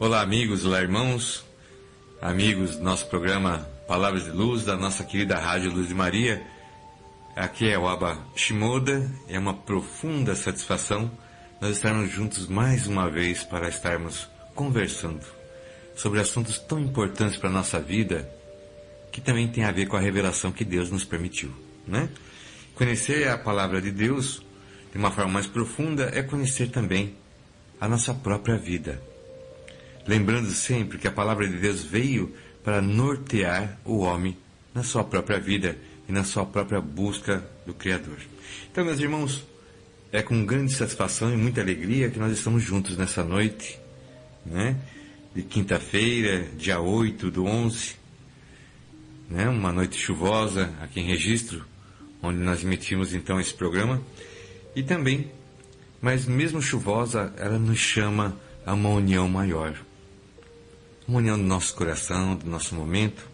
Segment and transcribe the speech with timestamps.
[0.00, 1.44] Olá, amigos, olá, irmãos,
[2.22, 6.40] amigos do nosso programa Palavras de Luz, da nossa querida Rádio Luz de Maria.
[7.34, 9.10] Aqui é o Abba Shimoda.
[9.28, 11.10] É uma profunda satisfação
[11.60, 15.26] nós estarmos juntos mais uma vez para estarmos conversando
[15.96, 18.32] sobre assuntos tão importantes para a nossa vida
[19.10, 21.50] que também tem a ver com a revelação que Deus nos permitiu,
[21.84, 22.08] né?
[22.76, 24.44] Conhecer a palavra de Deus
[24.92, 27.16] de uma forma mais profunda é conhecer também
[27.80, 29.02] a nossa própria vida.
[30.08, 34.34] Lembrando sempre que a palavra de Deus veio para nortear o homem
[34.74, 35.76] na sua própria vida
[36.08, 38.16] e na sua própria busca do Criador.
[38.72, 39.46] Então, meus irmãos,
[40.10, 43.78] é com grande satisfação e muita alegria que nós estamos juntos nessa noite,
[44.46, 44.76] né?
[45.34, 47.96] De quinta-feira, dia 8 do 11,
[49.28, 49.46] né?
[49.46, 51.66] Uma noite chuvosa aqui em Registro,
[52.22, 54.00] onde nós emitimos então esse programa.
[54.74, 55.30] E também,
[56.00, 58.34] mas mesmo chuvosa, ela nos chama
[58.64, 59.76] a uma união maior.
[61.08, 63.26] Uma união do nosso coração, do nosso momento.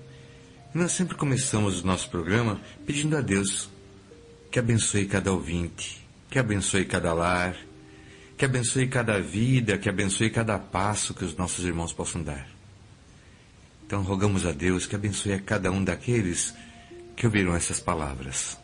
[0.73, 3.69] E nós sempre começamos o nosso programa pedindo a Deus
[4.51, 6.01] que abençoe cada ouvinte,
[6.31, 7.57] que abençoe cada lar,
[8.39, 12.49] que abençoe cada vida, que abençoe cada passo que os nossos irmãos possam dar.
[13.85, 16.55] Então rogamos a Deus que abençoe a cada um daqueles
[17.17, 18.57] que ouviram essas palavras.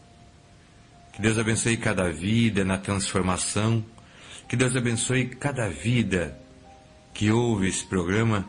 [1.13, 3.85] Que Deus abençoe cada vida na transformação.
[4.49, 6.39] Que Deus abençoe cada vida
[7.13, 8.49] que ouve esse programa.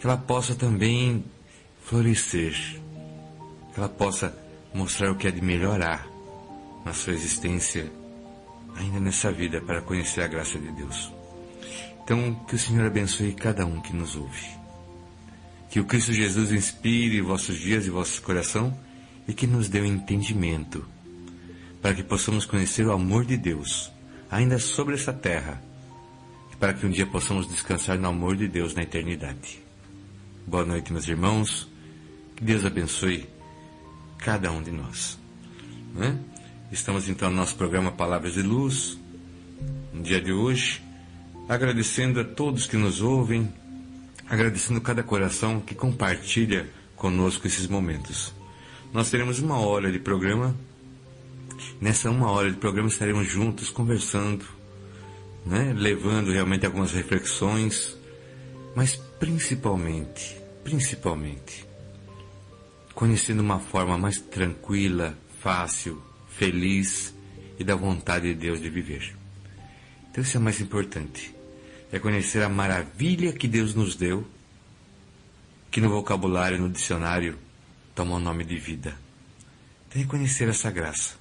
[0.00, 1.24] Que ela possa também
[1.84, 2.54] florescer.
[3.72, 4.36] Que ela possa
[4.74, 6.06] mostrar o que é de melhorar
[6.84, 7.90] na sua existência,
[8.76, 11.12] ainda nessa vida, para conhecer a graça de Deus.
[12.04, 14.48] Então, que o Senhor abençoe cada um que nos ouve.
[15.70, 18.74] Que o Cristo Jesus inspire vossos dias e vosso coração
[19.26, 20.86] e que nos dê o um entendimento
[21.82, 23.92] para que possamos conhecer o amor de Deus,
[24.30, 25.62] ainda sobre essa terra,
[26.52, 29.67] e para que um dia possamos descansar no amor de Deus na eternidade.
[30.48, 31.68] Boa noite, meus irmãos.
[32.34, 33.28] Que Deus abençoe
[34.16, 35.18] cada um de nós.
[35.94, 36.18] Né?
[36.72, 38.98] Estamos então no nosso programa Palavras de Luz,
[39.92, 40.82] no dia de hoje,
[41.46, 43.52] agradecendo a todos que nos ouvem,
[44.26, 46.66] agradecendo cada coração que compartilha
[46.96, 48.32] conosco esses momentos.
[48.90, 50.56] Nós teremos uma hora de programa
[51.78, 54.46] Nessa uma hora de programa estaremos juntos conversando,
[55.44, 55.74] né?
[55.76, 57.98] levando realmente algumas reflexões,
[58.74, 60.37] mas principalmente,
[60.68, 61.66] principalmente,
[62.94, 67.14] conhecendo uma forma mais tranquila, fácil, feliz
[67.58, 69.16] e da vontade de Deus de viver.
[70.10, 71.34] Então isso é mais importante.
[71.90, 74.26] É conhecer a maravilha que Deus nos deu,
[75.70, 77.38] que no vocabulário, no dicionário,
[77.94, 78.96] toma o nome de vida.
[79.90, 81.18] Tem que conhecer essa graça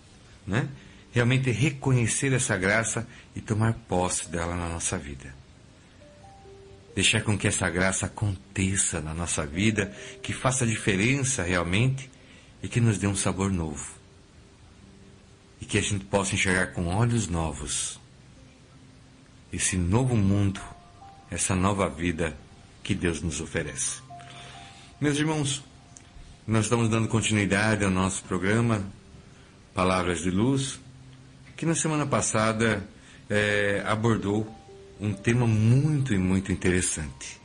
[0.47, 0.69] né?
[1.11, 5.35] Realmente reconhecer essa graça e tomar posse dela na nossa vida.
[6.97, 12.09] Deixar com que essa graça aconteça na nossa vida, que faça diferença realmente
[12.63, 13.85] e que nos dê um sabor novo.
[15.61, 17.99] E que a gente possa enxergar com olhos novos
[19.53, 20.59] esse novo mundo,
[21.29, 22.35] essa nova vida
[22.81, 24.01] que Deus nos oferece.
[24.99, 25.63] Meus irmãos,
[26.47, 28.83] nós estamos dando continuidade ao nosso programa
[29.71, 30.79] Palavras de Luz,
[31.55, 32.83] que na semana passada
[33.29, 34.56] é, abordou
[34.99, 37.39] um tema muito e muito interessante.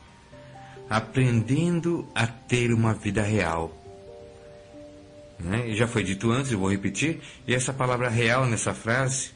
[0.89, 3.79] Aprendendo a ter uma vida real.
[5.39, 5.75] Né?
[5.75, 9.31] Já foi dito antes, eu vou repetir, e essa palavra real nessa frase,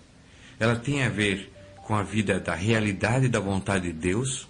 [0.59, 4.48] ela tem a ver com a vida da realidade da vontade de Deus.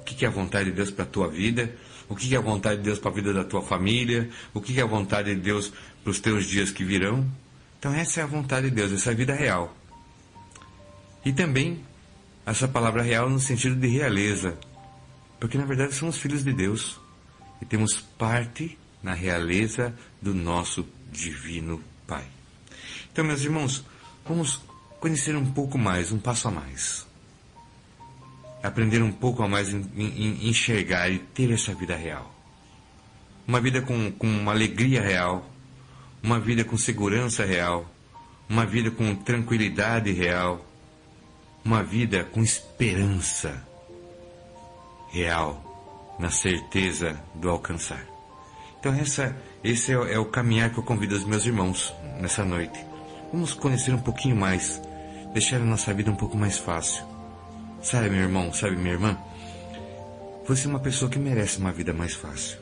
[0.00, 1.74] O que é a vontade de Deus para a tua vida?
[2.08, 4.28] O que é a vontade de Deus para a vida da tua família?
[4.52, 5.72] O que é a vontade de Deus
[6.02, 7.26] para os teus dias que virão?
[7.78, 9.74] Então, essa é a vontade de Deus, essa é a vida real.
[11.24, 11.80] E também
[12.46, 14.58] essa palavra real no sentido de realeza,
[15.40, 17.00] porque na verdade somos filhos de Deus
[17.60, 22.24] e temos parte na realeza do nosso divino Pai.
[23.12, 23.84] Então, meus irmãos,
[24.26, 24.60] vamos
[25.00, 27.06] conhecer um pouco mais, um passo a mais.
[28.62, 32.34] Aprender um pouco a mais em, em, enxergar e ter essa vida real.
[33.46, 35.48] Uma vida com, com uma alegria real,
[36.22, 37.88] uma vida com segurança real,
[38.48, 40.64] uma vida com tranquilidade real,
[41.64, 43.62] uma vida com esperança.
[45.10, 48.04] real, na certeza do alcançar.
[48.80, 52.78] Então essa, esse é, é o caminhar que eu convido os meus irmãos nessa noite.
[53.32, 54.82] Vamos conhecer um pouquinho mais,
[55.32, 57.04] deixar a nossa vida um pouco mais fácil.
[57.80, 59.16] Sabe, meu irmão, sabe, minha irmã?
[60.46, 62.58] Você é uma pessoa que merece uma vida mais fácil.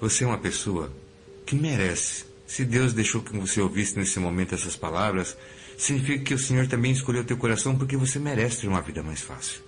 [0.00, 0.92] Você é uma pessoa
[1.46, 2.24] que merece.
[2.46, 5.36] Se Deus deixou que você ouvisse nesse momento essas palavras,
[5.82, 9.20] significa que o Senhor também escolheu teu coração porque você merece ter uma vida mais
[9.20, 9.60] fácil.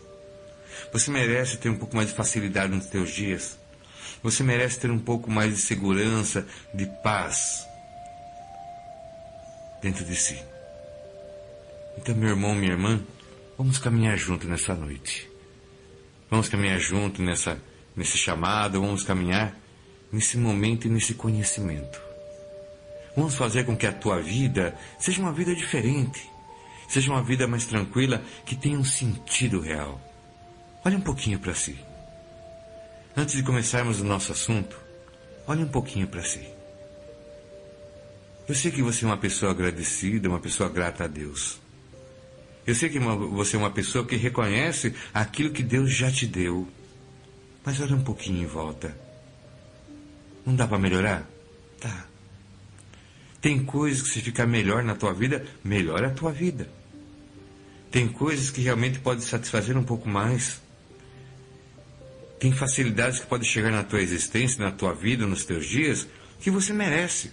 [0.93, 3.59] Você merece ter um pouco mais de facilidade nos teus dias.
[4.23, 7.67] Você merece ter um pouco mais de segurança, de paz
[9.83, 10.41] dentro de si.
[11.99, 13.01] Então, meu irmão, minha irmã,
[13.59, 15.29] vamos caminhar junto nessa noite.
[16.31, 17.61] Vamos caminhar junto nessa,
[17.95, 19.55] nesse chamado, vamos caminhar
[20.13, 22.14] nesse momento e nesse conhecimento.
[23.17, 26.29] Vamos fazer com que a tua vida seja uma vida diferente,
[26.89, 30.01] seja uma vida mais tranquila, que tenha um sentido real.
[30.85, 31.79] Olhe um pouquinho para si.
[33.17, 34.77] Antes de começarmos o nosso assunto,
[35.47, 36.47] olhe um pouquinho para si.
[38.47, 41.61] Eu sei que você é uma pessoa agradecida, uma pessoa grata a Deus.
[42.67, 46.69] Eu sei que você é uma pessoa que reconhece aquilo que Deus já te deu.
[47.65, 48.95] Mas olha um pouquinho em volta.
[50.45, 51.27] Não dá para melhorar?
[51.81, 52.14] Tá.
[53.45, 56.67] Tem coisas que se ficar melhor na tua vida, melhora a tua vida.
[57.91, 60.63] Tem coisas que realmente podem satisfazer um pouco mais.
[62.41, 66.09] Tem facilidades que podem chegar na tua existência, na tua vida, nos teus dias,
[66.41, 67.33] que você merece.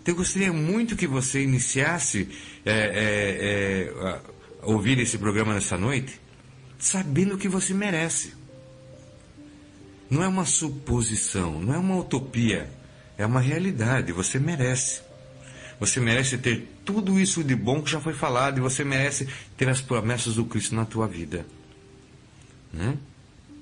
[0.00, 2.28] Então, eu gostaria muito que você iniciasse
[2.64, 4.20] é, é, é,
[4.62, 6.20] ouvir esse programa nessa noite,
[6.78, 8.34] sabendo que você merece.
[10.08, 12.70] Não é uma suposição, não é uma utopia,
[13.20, 14.12] é uma realidade.
[14.12, 15.02] Você merece.
[15.78, 19.68] Você merece ter tudo isso de bom que já foi falado e você merece ter
[19.68, 21.46] as promessas do Cristo na tua vida.
[22.72, 22.96] Né?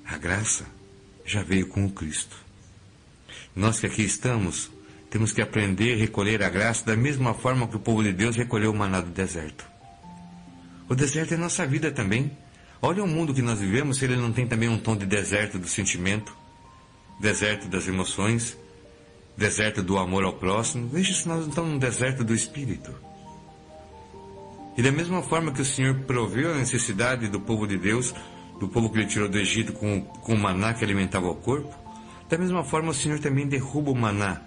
[0.05, 0.65] A graça
[1.25, 2.35] já veio com o Cristo.
[3.53, 4.71] Nós que aqui estamos,
[5.09, 8.35] temos que aprender a recolher a graça da mesma forma que o povo de Deus
[8.37, 9.65] recolheu o maná do deserto.
[10.87, 12.31] O deserto é nossa vida também.
[12.81, 15.59] Olha o mundo que nós vivemos, se ele não tem também um tom de deserto
[15.59, 16.35] do sentimento,
[17.19, 18.57] deserto das emoções,
[19.39, 20.87] deserto do amor ao próximo.
[20.89, 22.93] Veja se nós não estamos num deserto do espírito.
[24.77, 28.13] E da mesma forma que o Senhor proveu a necessidade do povo de Deus,
[28.59, 31.75] do povo que ele tirou do Egito com, com o maná que alimentava o corpo,
[32.29, 34.41] da mesma forma o Senhor também derruba o maná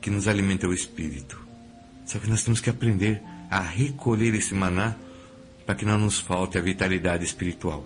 [0.00, 1.40] que nos alimenta o espírito.
[2.04, 4.94] Só que nós temos que aprender a recolher esse maná
[5.64, 7.84] para que não nos falte a vitalidade espiritual.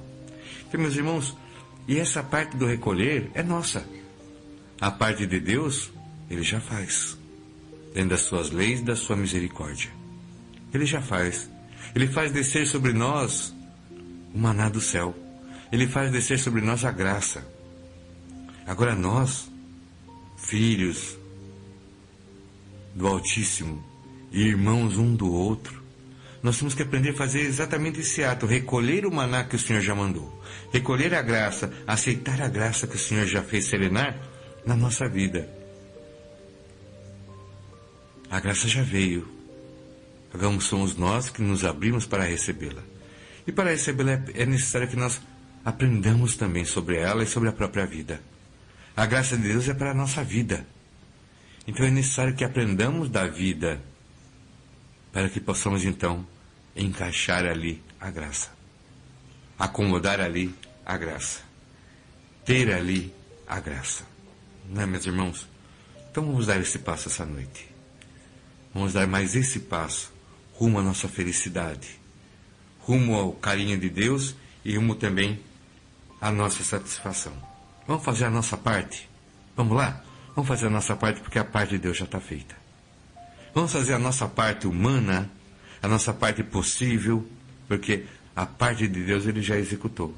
[0.69, 1.37] Então, meus irmãos,
[1.89, 3.85] e essa parte do recolher é nossa.
[4.81, 5.91] A parte de Deus,
[6.31, 7.19] Ele já faz.
[7.93, 9.91] Dentro das suas leis e da sua misericórdia.
[10.73, 11.51] Ele já faz.
[11.95, 13.53] Ele faz descer sobre nós
[14.33, 15.15] o maná do céu.
[15.73, 17.45] Ele faz descer sobre nós a graça.
[18.67, 19.51] Agora nós,
[20.37, 21.19] filhos
[22.95, 23.85] do Altíssimo
[24.31, 25.81] e irmãos um do outro,
[26.43, 29.83] nós temos que aprender a fazer exatamente esse ato, recolher o maná que o Senhor
[29.83, 30.43] já mandou,
[30.73, 34.17] recolher a graça, aceitar a graça que o Senhor já fez serenar
[34.65, 35.60] na nossa vida.
[38.31, 39.29] A graça já veio.
[40.33, 42.83] Agora somos nós que nos abrimos para recebê-la.
[43.47, 45.21] E para recebê-la é necessário que nós
[45.65, 48.23] aprendamos também sobre ela e sobre a própria vida.
[48.97, 50.65] A graça de Deus é para a nossa vida.
[51.67, 53.81] Então é necessário que aprendamos da vida
[55.13, 56.25] para que possamos então
[56.75, 58.51] encaixar ali a graça,
[59.59, 60.55] acomodar ali
[60.87, 61.41] a graça,
[62.45, 63.13] ter ali
[63.47, 64.05] a graça.
[64.69, 65.49] Não é, meus irmãos?
[66.11, 67.70] Então vamos dar esse passo essa noite.
[68.73, 70.13] Vamos dar mais esse passo
[70.55, 71.99] rumo à nossa felicidade,
[72.81, 75.41] rumo ao carinho de Deus e rumo também
[76.21, 77.33] a nossa satisfação.
[77.87, 79.09] Vamos fazer a nossa parte?
[79.57, 80.05] Vamos lá?
[80.37, 82.55] Vamos fazer a nossa parte porque a parte de Deus já está feita.
[83.55, 85.31] Vamos fazer a nossa parte humana,
[85.83, 87.27] a nossa parte possível,
[87.67, 88.05] porque
[88.37, 90.15] a parte de Deus ele já executou.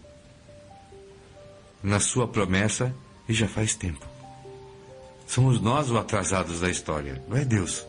[1.82, 2.94] Na sua promessa,
[3.28, 4.06] e já faz tempo.
[5.26, 7.86] Somos nós os atrasados da história, não é Deus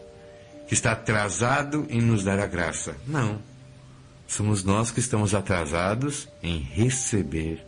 [0.67, 2.95] que está atrasado em nos dar a graça.
[3.07, 3.41] Não.
[4.27, 7.65] Somos nós que estamos atrasados em receber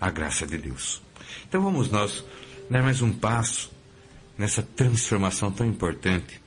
[0.00, 1.02] a graça de Deus.
[1.48, 2.24] Então vamos nós
[2.70, 3.70] dar mais um passo
[4.36, 6.40] nessa transformação tão importante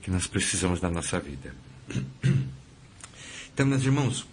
[0.00, 1.54] que nós precisamos da nossa vida.
[3.54, 4.26] Então, meus irmãos,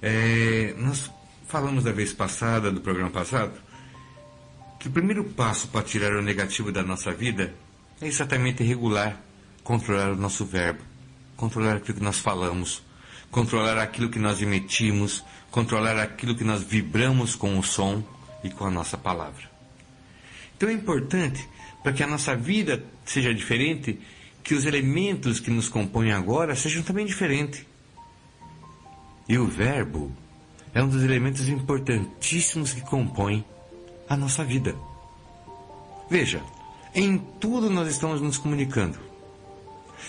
[0.00, 1.10] é, nós
[1.48, 3.52] falamos da vez passada, do programa passado,
[4.78, 7.52] que o primeiro passo para tirar o negativo da nossa vida
[8.00, 9.20] é exatamente regular,
[9.62, 10.82] controlar o nosso verbo,
[11.36, 12.82] controlar aquilo que nós falamos,
[13.30, 18.02] controlar aquilo que nós emitimos, controlar aquilo que nós vibramos com o som
[18.42, 19.50] e com a nossa palavra.
[20.56, 21.48] Então é importante,
[21.82, 23.98] para que a nossa vida seja diferente,
[24.42, 27.64] que os elementos que nos compõem agora sejam também diferentes.
[29.28, 30.14] E o verbo
[30.74, 33.44] é um dos elementos importantíssimos que compõem
[34.08, 34.74] a nossa vida.
[36.10, 36.42] Veja,
[36.94, 39.09] em tudo nós estamos nos comunicando.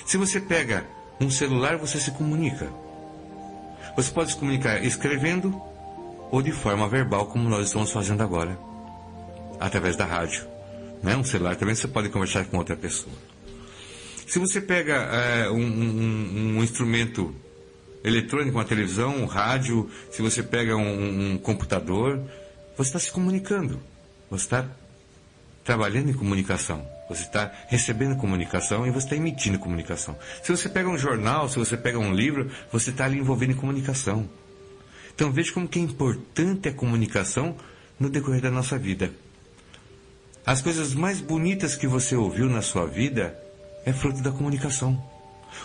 [0.05, 0.85] Se você pega
[1.19, 2.71] um celular, você se comunica.
[3.95, 5.61] Você pode se comunicar escrevendo
[6.31, 8.57] ou de forma verbal, como nós estamos fazendo agora,
[9.59, 10.47] através da rádio.
[11.03, 11.15] Né?
[11.15, 13.13] Um celular também você pode conversar com outra pessoa.
[14.25, 17.35] Se você pega é, um, um, um, instrumento
[18.01, 22.17] eletrônico, uma televisão, um rádio, se você pega um, um computador,
[22.77, 23.77] você está se comunicando.
[24.29, 24.65] Você está
[25.65, 26.87] trabalhando em comunicação.
[27.13, 30.17] Você está recebendo comunicação e você está emitindo comunicação.
[30.41, 33.55] Se você pega um jornal, se você pega um livro, você está ali envolvendo em
[33.55, 34.29] comunicação.
[35.13, 37.55] Então veja como que é importante a comunicação
[37.99, 39.11] no decorrer da nossa vida.
[40.45, 43.37] As coisas mais bonitas que você ouviu na sua vida
[43.85, 45.01] é fruto da comunicação.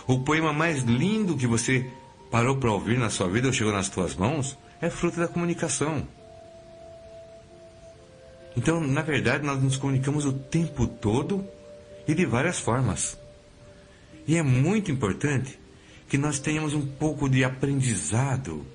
[0.05, 1.89] O poema mais lindo que você
[2.29, 6.05] parou para ouvir na sua vida ou chegou nas suas mãos é fruto da comunicação.
[8.57, 11.47] Então, na verdade, nós nos comunicamos o tempo todo
[12.07, 13.15] e de várias formas.
[14.27, 15.59] E é muito importante
[16.09, 18.65] que nós tenhamos um pouco de aprendizado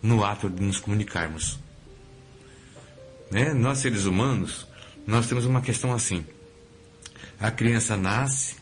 [0.00, 1.58] no ato de nos comunicarmos.
[3.28, 3.52] Né?
[3.52, 4.64] Nós, seres humanos,
[5.04, 6.24] nós temos uma questão assim.
[7.40, 8.54] A criança nasce,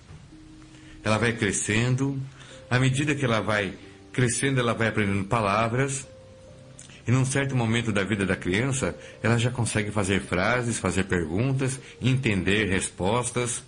[1.04, 2.18] ela vai crescendo,
[2.70, 3.76] à medida que ela vai
[4.14, 6.08] crescendo, ela vai aprendendo palavras,
[7.06, 11.78] e num certo momento da vida da criança, ela já consegue fazer frases, fazer perguntas,
[12.00, 13.62] entender respostas,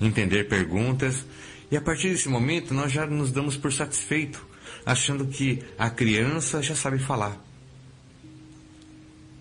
[0.00, 1.24] entender perguntas.
[1.70, 4.44] E a partir desse momento, nós já nos damos por satisfeito,
[4.84, 7.38] achando que a criança já sabe falar.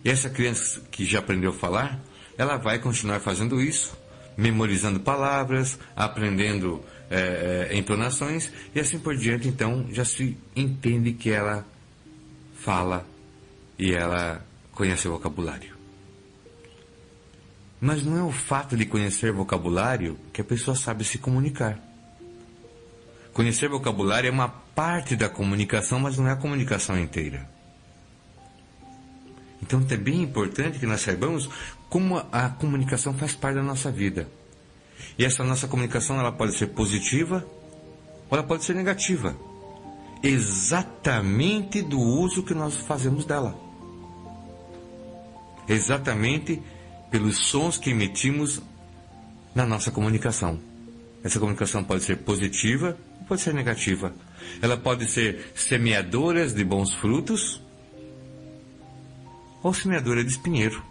[0.06, 2.00] E essa criança que já aprendeu a falar,
[2.38, 3.98] ela vai continuar fazendo isso,
[4.38, 9.48] memorizando palavras, aprendendo é, entonações e assim por diante.
[9.48, 11.66] Então já se entende que ela
[12.56, 13.06] fala
[13.80, 15.74] e ela conhece o vocabulário.
[17.80, 21.80] Mas não é o fato de conhecer vocabulário que a pessoa sabe se comunicar.
[23.32, 27.50] Conhecer vocabulário é uma parte da comunicação, mas não é a comunicação inteira.
[29.62, 31.50] Então é bem importante que nós saibamos
[31.90, 34.30] como a comunicação faz parte da nossa vida.
[35.18, 37.46] E essa nossa comunicação ela pode ser positiva
[38.30, 39.38] ou ela pode ser negativa.
[40.22, 43.69] Exatamente do uso que nós fazemos dela
[45.70, 46.62] exatamente
[47.12, 48.62] pelos sons que emitimos
[49.54, 50.60] na nossa comunicação.
[51.24, 54.14] Essa comunicação pode ser positiva ou pode ser negativa.
[54.62, 57.62] Ela pode ser semeadora de bons frutos
[59.62, 60.82] ou semeadora de espinheiro.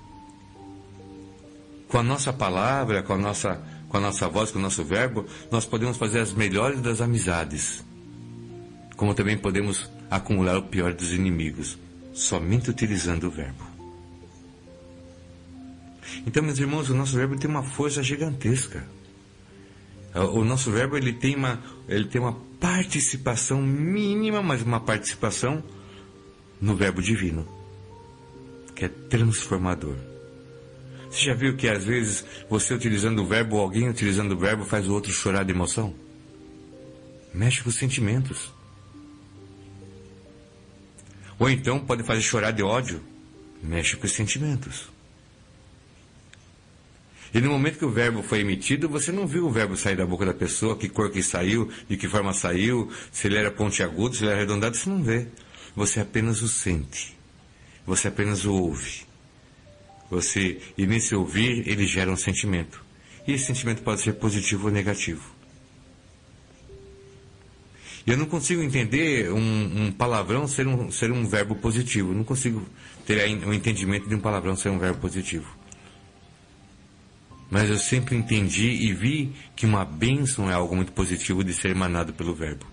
[1.89, 5.25] Com a nossa palavra, com a nossa, com a nossa voz, com o nosso verbo,
[5.51, 7.83] nós podemos fazer as melhores das amizades.
[8.97, 11.79] Como também podemos acumular o pior dos inimigos,
[12.13, 13.68] somente utilizando o verbo.
[16.27, 18.87] Então, meus irmãos, o nosso verbo tem uma força gigantesca.
[20.15, 25.63] O nosso verbo ele tem uma, ele tem uma participação mínima, mas uma participação
[26.61, 27.47] no verbo divino,
[28.75, 29.97] que é transformador.
[31.11, 34.65] Você já viu que às vezes você utilizando o verbo ou alguém utilizando o verbo
[34.65, 35.95] faz o outro chorar de emoção?
[37.33, 38.53] Mexe com os sentimentos.
[41.39, 43.01] Ou então pode fazer chorar de ódio,
[43.63, 44.91] mexe com os sentimentos.
[47.33, 50.07] E no momento que o verbo foi emitido, você não viu o verbo sair da
[50.07, 54.17] boca da pessoa, que cor que saiu, de que forma saiu, se ele era pontiagudo,
[54.17, 55.27] se ele era arredondado, você não vê.
[55.77, 57.17] Você apenas o sente.
[57.87, 59.07] Você apenas o ouve.
[60.11, 62.83] Você, e nesse ouvir, ele gera um sentimento.
[63.27, 65.23] E esse sentimento pode ser positivo ou negativo.
[68.07, 72.13] Eu não consigo entender um, um, palavrão ser um, ser um verbo positivo.
[72.13, 72.67] Eu não consigo
[73.07, 75.58] ter o um entendimento de um palavrão ser um verbo positivo.
[77.51, 81.71] Mas eu sempre entendi e vi que uma bênção é algo muito positivo de ser
[81.71, 82.67] emanado pelo Verbo.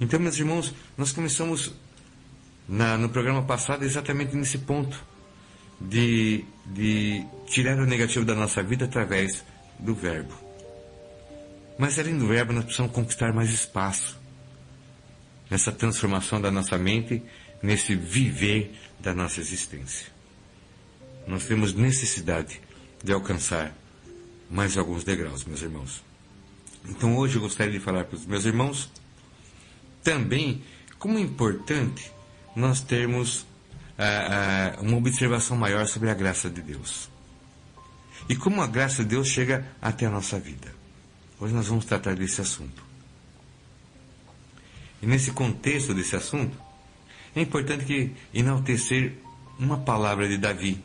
[0.00, 1.74] Então, meus irmãos, nós começamos
[2.68, 5.04] na, no programa passado exatamente nesse ponto
[5.80, 9.44] de, de tirar o negativo da nossa vida através
[9.78, 10.34] do Verbo.
[11.78, 14.18] Mas além do Verbo, nós precisamos conquistar mais espaço
[15.50, 17.22] nessa transformação da nossa mente,
[17.62, 20.06] nesse viver da nossa existência.
[21.26, 22.60] Nós temos necessidade
[23.04, 23.72] de alcançar
[24.50, 26.02] mais alguns degraus, meus irmãos.
[26.88, 28.90] Então hoje eu gostaria de falar para os meus irmãos
[30.02, 30.62] também
[30.98, 32.10] como é importante
[32.56, 33.46] nós termos
[33.98, 37.10] ah, ah, uma observação maior sobre a graça de Deus.
[38.28, 40.74] E como a graça de Deus chega até a nossa vida.
[41.38, 42.82] Hoje nós vamos tratar desse assunto.
[45.02, 46.56] E nesse contexto desse assunto,
[47.36, 49.14] é importante que enaltecer
[49.58, 50.82] uma palavra de Davi.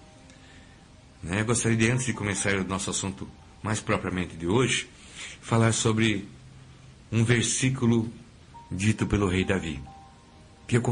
[1.22, 1.42] Né?
[1.42, 3.28] Eu gostaria de, antes de começar o nosso assunto
[3.62, 4.88] mais propriamente de hoje,
[5.42, 6.28] falar sobre
[7.12, 8.10] um versículo
[8.72, 9.82] dito pelo rei Davi.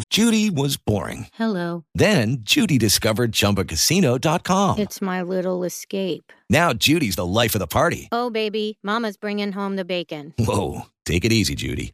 [0.09, 1.27] Judy was boring.
[1.33, 1.83] Hello.
[1.93, 4.79] Then Judy discovered ChumbaCasino.com.
[4.79, 6.33] It's my little escape.
[6.49, 8.09] Now Judy's the life of the party.
[8.11, 10.33] Oh, baby, Mama's bringing home the bacon.
[10.39, 11.93] Whoa, take it easy, Judy.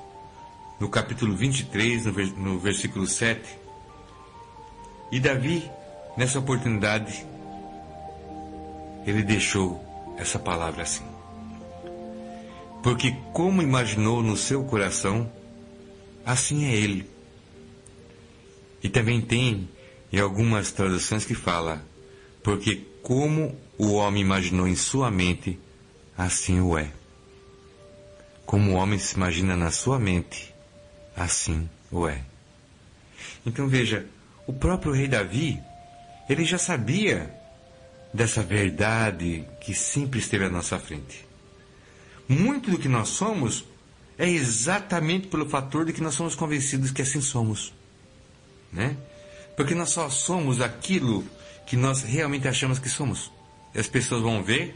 [0.81, 3.39] no capítulo 23, no, vers no versículo 7.
[5.11, 5.69] E Davi,
[6.17, 7.23] nessa oportunidade,
[9.05, 9.79] ele deixou
[10.17, 11.05] essa palavra assim.
[12.81, 15.31] Porque como imaginou no seu coração,
[16.25, 17.07] assim é ele.
[18.81, 19.69] E também tem
[20.11, 21.85] em algumas traduções que fala,
[22.41, 25.59] porque como o homem imaginou em sua mente,
[26.17, 26.91] assim o é.
[28.47, 30.50] Como o homem se imagina na sua mente,
[31.15, 32.21] assim o é.
[33.45, 34.05] Então veja,
[34.47, 35.59] o próprio rei Davi,
[36.29, 37.33] ele já sabia
[38.13, 41.25] dessa verdade que sempre esteve à nossa frente.
[42.27, 43.65] Muito do que nós somos
[44.17, 47.73] é exatamente pelo fator de que nós somos convencidos que assim somos.
[48.71, 48.95] Né?
[49.55, 51.25] Porque nós só somos aquilo
[51.65, 53.31] que nós realmente achamos que somos.
[53.75, 54.75] As pessoas vão ver,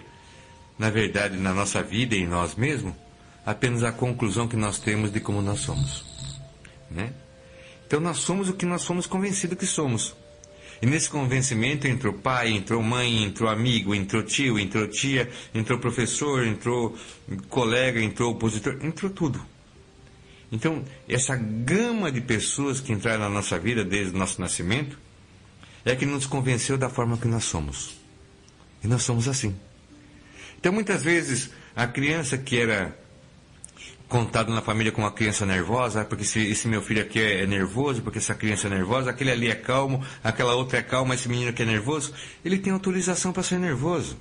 [0.80, 2.94] na verdade, na nossa vida e em nós mesmos,
[3.46, 6.15] apenas a conclusão que nós temos de como nós somos.
[6.96, 7.14] Né?
[7.86, 10.16] Então nós somos o que nós somos convencidos que somos.
[10.82, 16.46] E nesse convencimento entrou pai, entrou mãe, entrou amigo, entrou tio, entrou tia, entrou professor,
[16.46, 16.98] entrou
[17.50, 19.46] colega, entrou opositor, entrou tudo.
[20.52, 24.98] Então, essa gama de pessoas que entraram na nossa vida desde o nosso nascimento
[25.84, 27.98] é que nos convenceu da forma que nós somos.
[28.84, 29.56] E nós somos assim.
[30.60, 32.98] Então, muitas vezes, a criança que era
[34.08, 38.02] contado na família como uma criança nervosa, porque esse, esse, meu filho aqui é nervoso,
[38.02, 41.50] porque essa criança é nervosa, aquele ali é calmo, aquela outra é calma, esse menino
[41.50, 42.14] aqui é nervoso,
[42.44, 44.18] ele tem autorização para ser nervoso.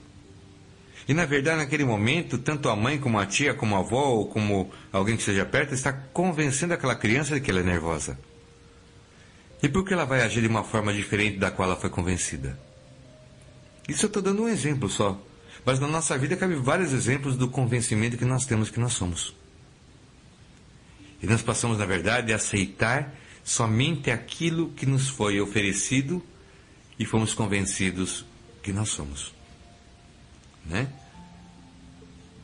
[1.07, 4.27] E na verdade, naquele momento, tanto a mãe como a tia, como a avó, ou
[4.27, 8.19] como alguém que esteja perto, está convencendo aquela criança de que ela é nervosa.
[9.63, 12.59] E por que ela vai agir de uma forma diferente da qual ela foi convencida?
[13.87, 15.21] Isso eu estou dando um exemplo só.
[15.65, 19.35] Mas na nossa vida cabe vários exemplos do convencimento que nós temos que nós somos.
[21.25, 26.23] E nós passamos, na verdade, a aceitar somente aquilo que nos foi oferecido
[26.99, 28.27] e fomos convencidos
[28.63, 29.35] que nós somos.
[30.67, 30.87] Né?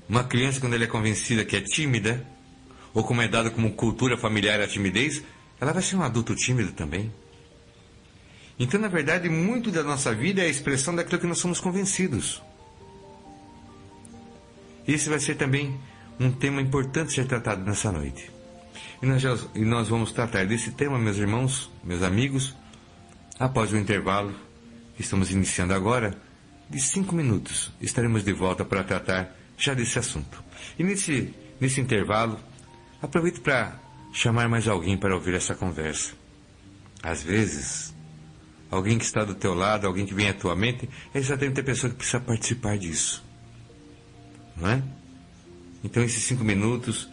[0.08, 2.26] Uma criança, quando ela é convencida que é tímida,
[2.94, 5.22] ou como é dado como cultura familiar a timidez,
[5.60, 7.12] ela vai ser um adulto tímido também.
[8.58, 12.42] Então, na verdade, muito da nossa vida é a expressão daquilo que nós somos convencidos.
[14.88, 15.78] Esse vai ser também
[16.18, 18.29] um tema importante ser tratado nessa noite.
[19.02, 22.54] E nós, já, e nós vamos tratar desse tema, meus irmãos, meus amigos,
[23.38, 24.34] após o intervalo
[24.94, 26.14] que estamos iniciando agora,
[26.68, 27.72] de cinco minutos.
[27.80, 30.44] Estaremos de volta para tratar já desse assunto.
[30.78, 32.38] E nesse, nesse intervalo,
[33.00, 33.80] aproveito para
[34.12, 36.12] chamar mais alguém para ouvir essa conversa.
[37.02, 37.94] Às vezes,
[38.70, 41.64] alguém que está do teu lado, alguém que vem à tua mente, é exatamente a
[41.64, 43.24] pessoa que precisa participar disso.
[44.56, 44.82] Não é?
[45.82, 47.08] Então, esses cinco minutos,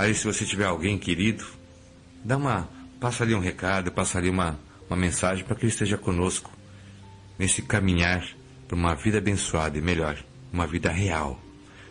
[0.00, 1.44] aí se você tiver alguém querido,
[2.24, 4.58] dá uma, passa ali um recado, passa ali uma,
[4.88, 6.50] uma mensagem para que ele esteja conosco
[7.38, 8.26] nesse caminhar
[8.66, 10.16] para uma vida abençoada e melhor,
[10.50, 11.38] uma vida real,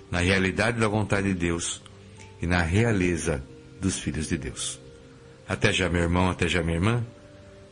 [0.09, 1.83] na realidade da vontade de Deus
[2.41, 3.43] e na realeza
[3.79, 4.79] dos filhos de Deus.
[5.47, 7.05] Até já, meu irmão, até já, minha irmã.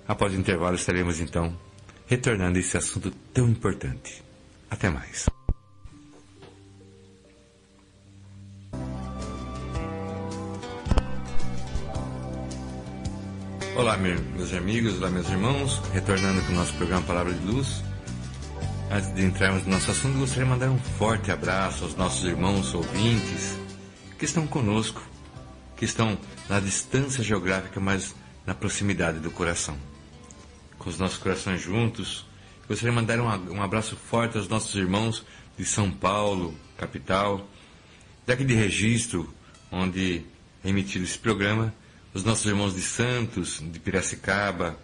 [0.07, 1.57] Após o intervalo, estaremos então
[2.05, 4.23] retornando a esse assunto tão importante.
[4.69, 5.36] Até mais.
[13.77, 17.83] Olá, meus amigos, olá, meus irmãos, retornando com o nosso programa Palavra de Luz.
[18.89, 22.73] Antes de entrarmos no nosso assunto, gostaria de mandar um forte abraço aos nossos irmãos
[22.73, 23.55] ouvintes
[24.17, 24.99] que estão conosco,
[25.75, 26.17] que estão
[26.49, 28.15] na distância geográfica, mas
[28.47, 29.77] na proximidade do coração.
[30.79, 32.25] Com os nossos corações juntos,
[32.67, 35.23] gostaria de mandar um abraço forte aos nossos irmãos
[35.55, 37.47] de São Paulo, capital,
[38.25, 39.31] daqui de registro,
[39.71, 40.25] onde
[40.65, 41.71] é emitido esse programa
[42.17, 44.75] os nossos irmãos de Santos, de Piracicaba,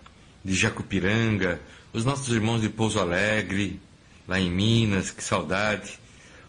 [0.45, 1.59] de Jacupiranga,
[1.91, 3.81] os nossos irmãos de Pouso Alegre,
[4.27, 5.99] lá em Minas, que saudade,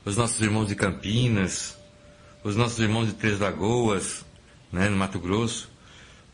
[0.04, 1.74] os nossos irmãos de Campinas,
[2.42, 4.26] os nossos irmãos de Três Lagoas,
[4.70, 5.70] né, no Mato Grosso,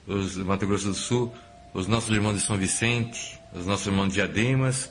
[0.05, 1.33] os Mato Grosso do Sul,
[1.73, 4.91] os nossos irmãos de São Vicente, os nossos irmãos de Diademas,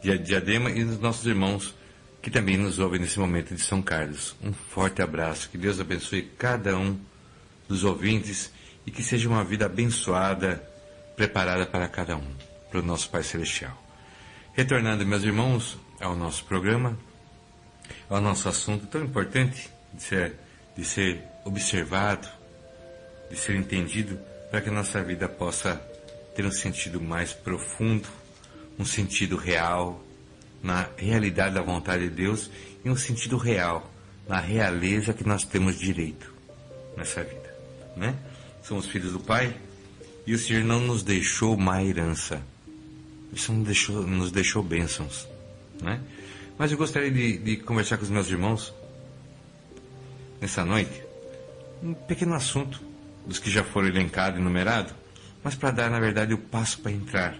[0.00, 1.74] de Diadema e os nossos irmãos
[2.22, 4.36] que também nos ouvem nesse momento de São Carlos.
[4.40, 6.96] Um forte abraço, que Deus abençoe cada um
[7.66, 8.52] dos ouvintes
[8.86, 10.62] e que seja uma vida abençoada,
[11.16, 12.34] preparada para cada um,
[12.70, 13.76] para o nosso Pai Celestial.
[14.54, 16.98] Retornando, meus irmãos, ao nosso programa,
[18.08, 20.34] ao nosso assunto tão importante de ser,
[20.76, 22.28] de ser observado,
[23.30, 24.18] de ser entendido,
[24.50, 25.76] para que a nossa vida possa
[26.34, 28.08] ter um sentido mais profundo,
[28.78, 30.02] um sentido real,
[30.62, 32.50] na realidade da vontade de Deus
[32.84, 33.90] e um sentido real,
[34.28, 36.32] na realeza que nós temos direito
[36.96, 37.54] nessa vida,
[37.96, 38.14] né?
[38.62, 39.56] Somos filhos do Pai,
[40.26, 42.42] e o Senhor não nos deixou má herança.
[43.32, 45.26] Isso nos deixou, nos deixou bênçãos.
[45.80, 46.00] Né?
[46.58, 48.74] Mas eu gostaria de, de conversar com os meus irmãos
[50.40, 51.10] nessa noite
[51.82, 52.80] um pequeno assunto
[53.26, 54.92] dos que já foram elencados e numerados,
[55.42, 57.38] mas para dar, na verdade, o passo para entrar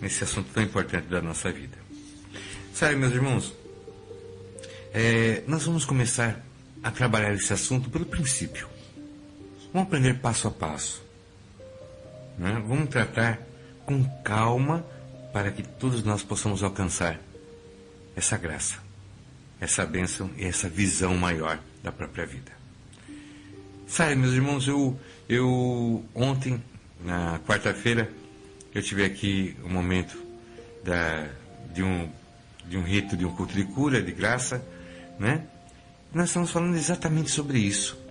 [0.00, 1.76] nesse assunto tão importante da nossa vida.
[2.72, 3.54] Sabe, meus irmãos,
[4.92, 6.44] é, nós vamos começar
[6.82, 8.68] a trabalhar esse assunto pelo princípio.
[9.74, 11.02] Vamos aprender passo a passo.
[12.38, 12.62] Né?
[12.64, 13.40] Vamos tratar
[13.84, 14.86] com calma
[15.32, 17.18] para que todos nós possamos alcançar
[18.14, 18.76] essa graça,
[19.60, 22.52] essa bênção e essa visão maior da própria vida.
[23.88, 24.96] Sabe, meus irmãos, eu,
[25.28, 26.62] eu ontem,
[27.04, 28.08] na quarta-feira,
[28.72, 30.16] eu tive aqui um momento
[30.84, 31.26] da,
[31.74, 32.08] de, um,
[32.64, 34.64] de um rito, de um culto de cura, de graça,
[35.18, 35.44] né?
[36.12, 38.03] Nós estamos falando exatamente sobre isso.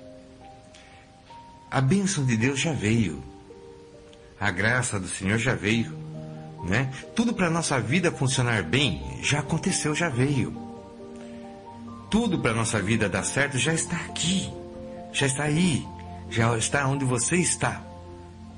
[1.74, 3.24] A bênção de Deus já veio.
[4.40, 5.92] A graça do Senhor já veio.
[6.66, 6.94] Né?
[7.16, 10.56] Tudo para a nossa vida funcionar bem já aconteceu, já veio.
[12.12, 14.54] Tudo para a nossa vida dar certo já está aqui.
[15.12, 15.84] Já está aí.
[16.30, 17.82] Já está onde você está.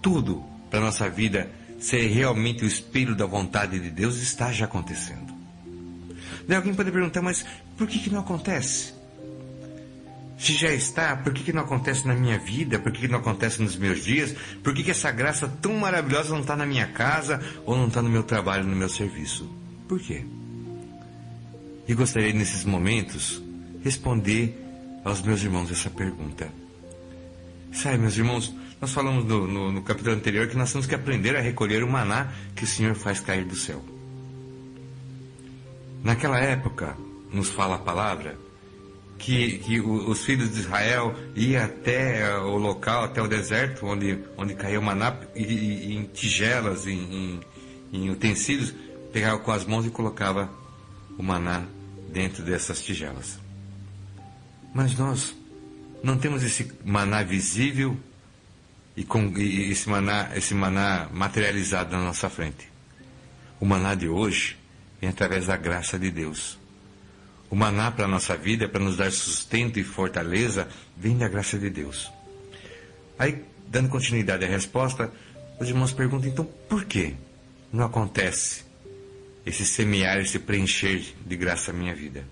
[0.02, 1.50] Tudo para a nossa vida
[1.80, 5.34] ser realmente o espelho da vontade de Deus está já acontecendo.
[6.46, 7.46] Daí alguém pode perguntar, mas
[7.78, 8.95] por que, que não acontece?
[10.38, 12.78] Se já está, por que, que não acontece na minha vida?
[12.78, 14.36] Por que, que não acontece nos meus dias?
[14.64, 18.02] Por que, que essa graça tão maravilhosa não está na minha casa ou não está
[18.02, 19.50] no meu trabalho, no meu serviço?
[19.88, 20.26] Por quê?
[21.88, 23.42] E gostaria nesses momentos
[23.84, 24.60] responder
[25.06, 26.50] aos meus irmãos essa pergunta.
[27.72, 31.36] Sabe, meus irmãos, nós falamos no, no, no capítulo anterior que nós temos que aprender
[31.36, 33.84] a recolher o maná que o Senhor faz cair do céu.
[36.04, 36.96] Naquela época,
[37.32, 38.38] nos fala a palavra,
[39.18, 44.56] que, que os filhos de Israel iam até o local, até o deserto, onde, onde
[44.56, 47.40] caiu o maná, e, e, em tigelas, em, em,
[47.94, 48.74] em utensílios,
[49.12, 50.50] pegava com as mãos e colocava
[51.18, 51.64] o maná
[52.12, 53.40] dentro dessas tigelas.
[54.74, 55.36] Mas nós
[56.04, 57.98] não temos esse maná visível
[58.96, 62.70] e, com, e esse, maná, esse maná materializado na nossa frente.
[63.60, 64.58] O maná de hoje
[65.00, 66.60] vem através da graça de Deus
[67.56, 71.58] o maná para a nossa vida, para nos dar sustento e fortaleza, vem da graça
[71.58, 72.12] de Deus.
[73.18, 75.10] Aí, dando continuidade à resposta,
[75.58, 77.16] os irmãos perguntam então por que
[77.72, 78.66] não acontece
[79.46, 82.26] esse semear, esse preencher de graça na minha vida?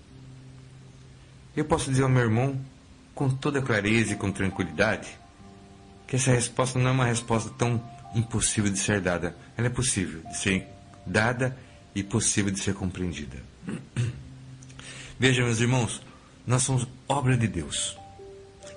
[1.56, 2.60] Eu posso dizer ao meu irmão,
[3.14, 5.08] com toda clareza e com tranquilidade,
[6.06, 7.82] que essa resposta não é uma resposta tão
[8.14, 9.34] impossível de ser dada.
[9.56, 10.68] Ela é possível de ser
[11.06, 11.56] dada
[11.94, 13.38] e possível de ser compreendida.
[15.18, 16.02] Veja, meus irmãos,
[16.46, 17.96] nós somos obra de Deus.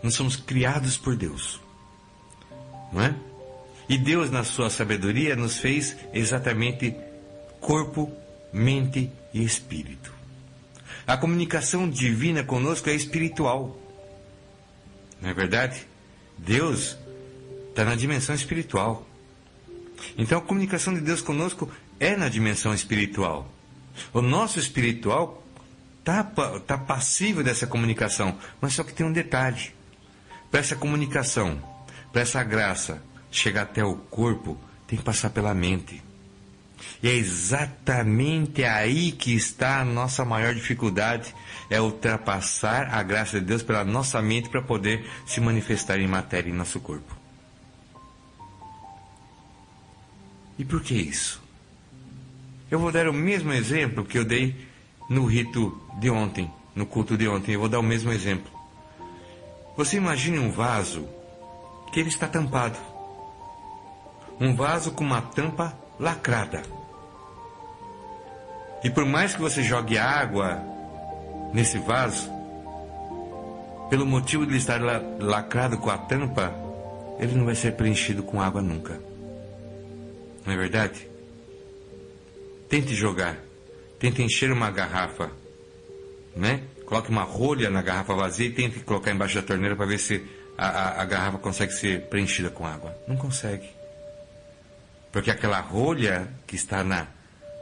[0.04, 1.60] Nós somos criados por Deus.
[2.91, 3.15] Não é?
[3.89, 6.95] E Deus, na sua sabedoria, nos fez exatamente
[7.60, 8.12] corpo,
[8.52, 10.13] mente e espírito.
[11.06, 13.80] A comunicação divina conosco é espiritual.
[15.21, 15.86] Não é verdade?
[16.38, 16.97] Deus
[17.69, 19.08] está na dimensão espiritual.
[20.17, 23.50] Então a comunicação de Deus conosco é na dimensão espiritual.
[24.13, 25.43] O nosso espiritual
[26.08, 26.24] está
[26.65, 29.74] tá passivo dessa comunicação, mas só que tem um detalhe.
[30.50, 31.62] Para essa comunicação,
[32.13, 36.02] para essa graça chegar até o corpo, tem que passar pela mente.
[37.04, 41.36] E é exatamente aí que está a nossa maior dificuldade,
[41.70, 46.50] é ultrapassar a graça de Deus pela nossa mente para poder se manifestar em matéria
[46.50, 47.17] em nosso corpo.
[50.58, 51.43] E por que isso?
[52.72, 54.66] Eu vou dar o mesmo exemplo que eu dei
[55.10, 57.54] no rito de ontem, no culto de ontem.
[57.54, 58.52] Eu vou dar o mesmo exemplo.
[59.76, 61.08] Você imagine um vaso
[61.91, 62.78] que ele está tampado.
[64.39, 66.63] Um vaso com uma tampa lacrada.
[68.84, 70.62] E por mais que você jogue água
[71.54, 72.30] nesse vaso,
[73.89, 74.80] pelo motivo de ele estar
[75.20, 76.54] lacrado com a tampa,
[77.20, 79.00] ele não vai ser preenchido com água nunca.
[80.46, 81.08] Não é verdade?
[82.70, 83.46] Tente jogar.
[83.99, 85.31] Tente encher uma garrafa,
[86.36, 86.63] né?
[86.86, 90.23] Coloque uma rolha na garrafa vazia e tente colocar embaixo da torneira para ver se
[90.57, 92.95] a, a, a garrafa consegue ser preenchida com água.
[93.07, 93.69] Não consegue.
[95.12, 97.07] Porque aquela rolha que está na,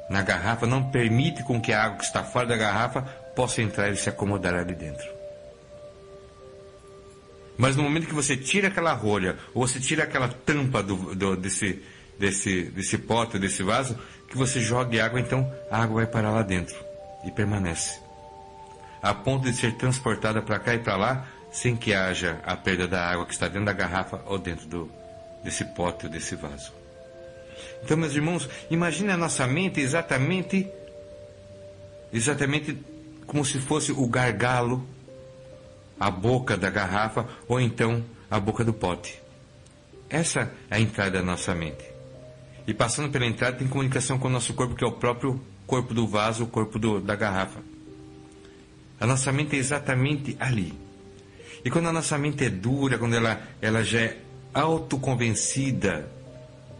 [0.09, 3.01] na garrafa não permite com que a água que está fora da garrafa
[3.35, 5.15] possa entrar e se acomodar ali dentro.
[7.57, 11.35] Mas no momento que você tira aquela rolha, ou você tira aquela tampa do, do,
[11.37, 11.81] desse,
[12.19, 16.41] desse, desse pote, desse vaso, que você jogue água, então a água vai parar lá
[16.41, 16.75] dentro
[17.23, 17.99] e permanece.
[19.01, 22.87] A ponto de ser transportada para cá e para lá, sem que haja a perda
[22.87, 24.91] da água que está dentro da garrafa ou dentro do,
[25.43, 26.73] desse pote ou desse vaso.
[27.83, 30.67] Então, meus irmãos, imagine a nossa mente exatamente,
[32.11, 32.77] exatamente
[33.25, 34.85] como se fosse o gargalo,
[35.99, 39.21] a boca da garrafa ou então a boca do pote.
[40.09, 41.94] Essa é a entrada da nossa mente.
[42.67, 45.93] E passando pela entrada tem comunicação com o nosso corpo, que é o próprio corpo
[45.93, 47.59] do vaso, o corpo do, da garrafa.
[48.99, 50.73] A nossa mente é exatamente ali.
[51.63, 54.17] E quando a nossa mente é dura, quando ela, ela já é
[54.53, 56.09] autoconvencida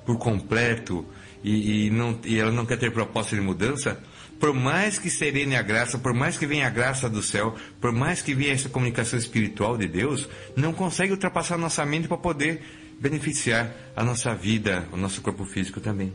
[0.06, 1.06] por completo
[1.44, 4.00] e, e, não, e ela não quer ter proposta de mudança,
[4.40, 7.92] por mais que serene a graça, por mais que venha a graça do céu, por
[7.92, 12.18] mais que venha essa comunicação espiritual de Deus, não consegue ultrapassar a nossa mente para
[12.18, 12.62] poder
[13.00, 16.14] beneficiar a nossa vida, o nosso corpo físico também.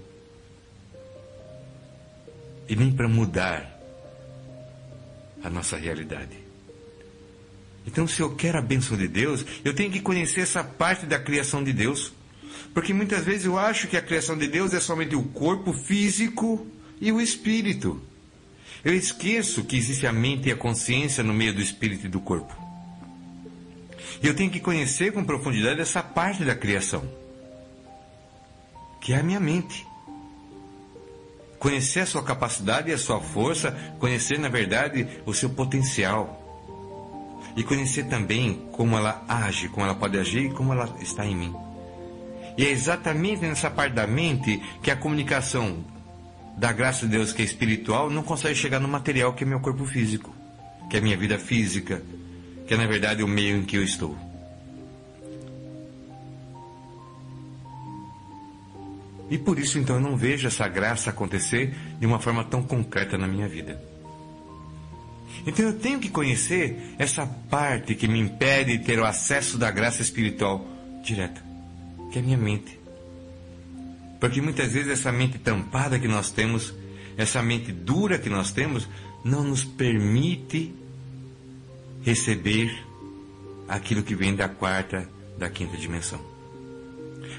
[2.69, 3.79] E nem para mudar
[5.43, 6.39] a nossa realidade.
[7.87, 11.19] Então, se eu quero a bênção de Deus, eu tenho que conhecer essa parte da
[11.19, 12.13] criação de Deus.
[12.75, 16.67] Porque muitas vezes eu acho que a criação de Deus é somente o corpo físico
[17.01, 18.01] e o espírito.
[18.85, 22.21] Eu esqueço que existe a mente e a consciência no meio do espírito e do
[22.21, 22.70] corpo.
[24.23, 27.03] E eu tenho que conhecer com profundidade essa parte da criação,
[29.01, 29.87] que é a minha mente.
[31.59, 36.39] Conhecer a sua capacidade e a sua força, conhecer, na verdade, o seu potencial.
[37.57, 41.35] E conhecer também como ela age, como ela pode agir e como ela está em
[41.35, 41.55] mim.
[42.57, 45.85] E é exatamente nessa parte da mente que a comunicação
[46.57, 49.61] da graça de Deus, que é espiritual, não consegue chegar no material que é meu
[49.61, 50.35] corpo físico,
[50.89, 52.03] que é minha vida física,
[52.71, 54.17] que é na verdade o meio em que eu estou.
[59.29, 63.19] E por isso então eu não vejo essa graça acontecer de uma forma tão concreta
[63.19, 63.83] na minha vida.
[65.45, 69.69] Então eu tenho que conhecer essa parte que me impede de ter o acesso da
[69.73, 70.65] graça espiritual
[71.03, 71.43] direta,
[72.13, 72.79] que é a minha mente.
[74.21, 76.73] Porque muitas vezes essa mente tampada que nós temos,
[77.17, 78.89] essa mente dura que nós temos,
[79.25, 80.73] não nos permite
[82.03, 82.71] receber
[83.69, 85.09] aquilo que vem da quarta,
[85.39, 86.21] da quinta dimensão.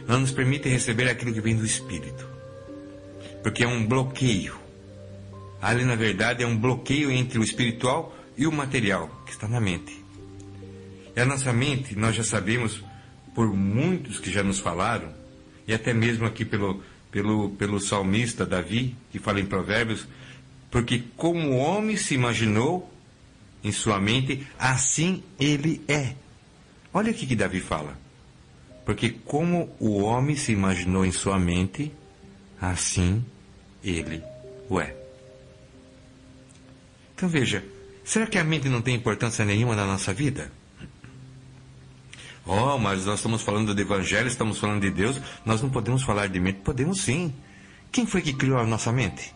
[0.07, 2.27] Não nos permite receber aquilo que vem do Espírito.
[3.43, 4.55] Porque é um bloqueio.
[5.61, 9.59] Ali, na verdade, é um bloqueio entre o espiritual e o material, que está na
[9.59, 10.03] mente.
[11.15, 12.83] E a nossa mente, nós já sabemos,
[13.35, 15.13] por muitos que já nos falaram,
[15.67, 20.07] e até mesmo aqui pelo, pelo, pelo salmista Davi, que fala em Provérbios,
[20.69, 22.91] porque como o homem se imaginou,
[23.63, 26.15] em sua mente, assim ele é.
[26.93, 27.97] Olha o que Davi fala.
[28.85, 31.91] Porque como o homem se imaginou em sua mente,
[32.59, 33.23] assim
[33.83, 34.23] ele
[34.69, 34.95] o é.
[37.15, 37.63] Então veja,
[38.03, 40.51] será que a mente não tem importância nenhuma na nossa vida?
[42.45, 46.27] Oh, mas nós estamos falando do Evangelho, estamos falando de Deus, nós não podemos falar
[46.27, 46.59] de mente?
[46.61, 47.33] Podemos sim.
[47.91, 49.33] Quem foi que criou a nossa mente?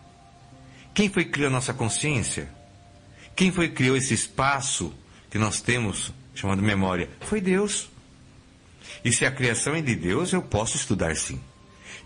[0.93, 2.49] Quem foi que criou a nossa consciência?
[3.35, 4.93] Quem foi que criou esse espaço
[5.29, 7.09] que nós temos chamado memória?
[7.21, 7.89] Foi Deus.
[9.03, 11.39] E se a criação é de Deus, eu posso estudar sim.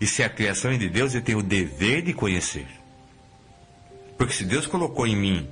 [0.00, 2.66] E se a criação é de Deus, eu tenho o dever de conhecer.
[4.18, 5.48] Porque se Deus colocou em mim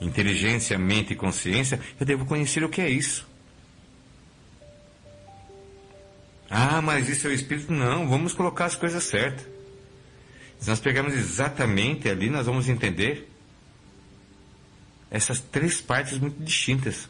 [0.00, 3.26] inteligência, mente e consciência, eu devo conhecer o que é isso.
[6.50, 7.72] Ah, mas isso é o Espírito?
[7.72, 9.46] Não, vamos colocar as coisas certas.
[10.60, 13.33] Se nós pegarmos exatamente ali, nós vamos entender
[15.14, 17.08] essas três partes muito distintas.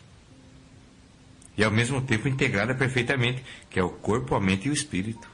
[1.57, 5.27] E ao mesmo tempo integrada perfeitamente, que é o corpo, a mente e o espírito.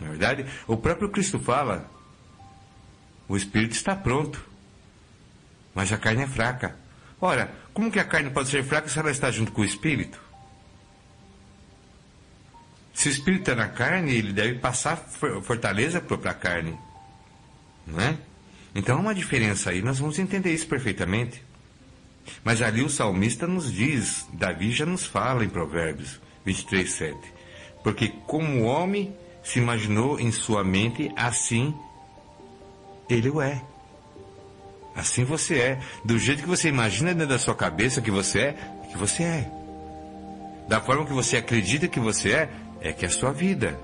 [0.00, 1.88] Na verdade, o próprio Cristo fala:
[3.28, 4.44] o espírito está pronto,
[5.72, 6.76] mas a carne é fraca.
[7.20, 10.20] Ora, como que a carne pode ser fraca se ela está junto com o espírito?
[12.92, 16.76] Se o espírito está na carne, ele deve passar fortaleza para a carne.
[17.86, 18.18] Não é?
[18.74, 21.42] Então há uma diferença aí, nós vamos entender isso perfeitamente.
[22.44, 27.18] Mas ali o salmista nos diz, Davi já nos fala em Provérbios 23, 7.
[27.82, 31.74] Porque como o homem se imaginou em sua mente, assim
[33.08, 33.60] ele o é.
[34.94, 35.80] Assim você é.
[36.04, 38.56] Do jeito que você imagina dentro da sua cabeça que você é,
[38.90, 39.50] que você é.
[40.68, 43.78] Da forma que você acredita que você é, é que é a sua vida.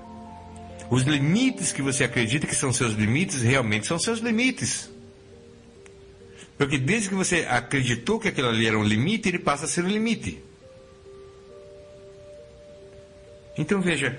[0.89, 4.89] Os limites que você acredita que são seus limites, realmente são seus limites.
[6.57, 9.83] Porque desde que você acreditou que aquilo ali era um limite, ele passa a ser
[9.83, 10.41] um limite.
[13.57, 14.17] Então veja,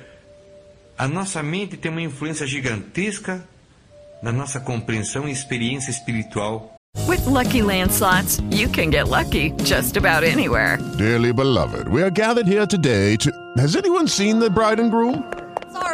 [0.96, 3.46] a nossa mente tem uma influência gigantesca
[4.22, 6.74] na nossa compreensão e experiência espiritual.
[7.06, 10.78] With lucky landslots, you can get lucky just about anywhere.
[10.96, 13.30] Dearly beloved, we are gathered here today to.
[13.56, 15.22] Has anyone seen the bride and groom?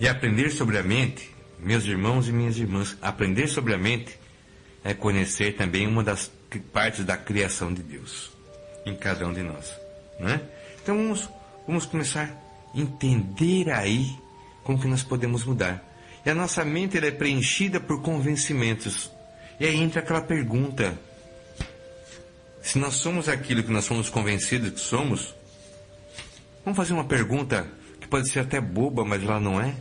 [0.00, 4.18] E aprender sobre a mente, meus irmãos e minhas irmãs, aprender sobre a mente
[4.82, 6.30] é conhecer também uma das
[6.72, 8.30] partes da criação de Deus
[8.86, 9.74] em cada um de nós.
[10.18, 10.40] Né?
[10.82, 11.28] Então vamos,
[11.66, 12.30] vamos começar
[12.74, 14.18] a entender aí
[14.64, 15.84] como que nós podemos mudar.
[16.24, 19.10] E a nossa mente é preenchida por convencimentos.
[19.58, 20.98] E aí entra aquela pergunta:
[22.62, 25.34] se nós somos aquilo que nós somos convencidos que somos,
[26.64, 27.68] vamos fazer uma pergunta
[28.00, 29.74] que pode ser até boba, mas ela não é?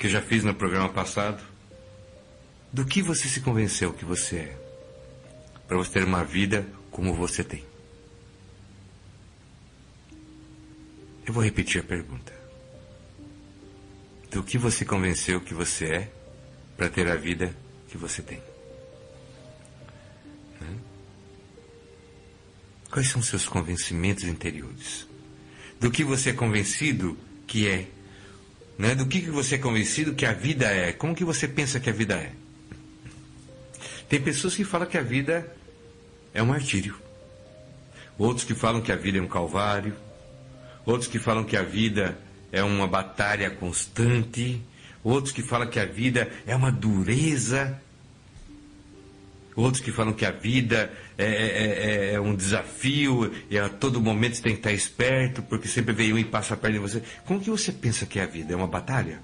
[0.00, 1.44] Que eu já fiz no programa passado.
[2.72, 4.58] Do que você se convenceu que você é?
[5.68, 7.62] Para você ter uma vida como você tem.
[11.26, 12.32] Eu vou repetir a pergunta.
[14.30, 16.12] Do que você convenceu que você é
[16.78, 17.54] para ter a vida
[17.86, 18.42] que você tem?
[22.90, 25.06] Quais são seus convencimentos interiores?
[25.78, 27.86] Do que você é convencido que é
[28.80, 28.94] né?
[28.94, 30.90] Do que, que você é convencido que a vida é?
[30.90, 32.32] Como que você pensa que a vida é?
[34.08, 35.46] Tem pessoas que falam que a vida
[36.32, 36.96] é um martírio.
[38.16, 39.94] Outros que falam que a vida é um calvário.
[40.86, 42.18] Outros que falam que a vida
[42.50, 44.62] é uma batalha constante.
[45.04, 47.78] Outros que falam que a vida é uma dureza.
[49.60, 54.00] Outros que falam que a vida é, é, é, é, um desafio e a todo
[54.00, 56.80] momento você tem que estar esperto, porque sempre vem um e passa a perna em
[56.80, 57.02] você.
[57.26, 58.54] Como que você pensa que é a vida?
[58.54, 59.20] É uma batalha?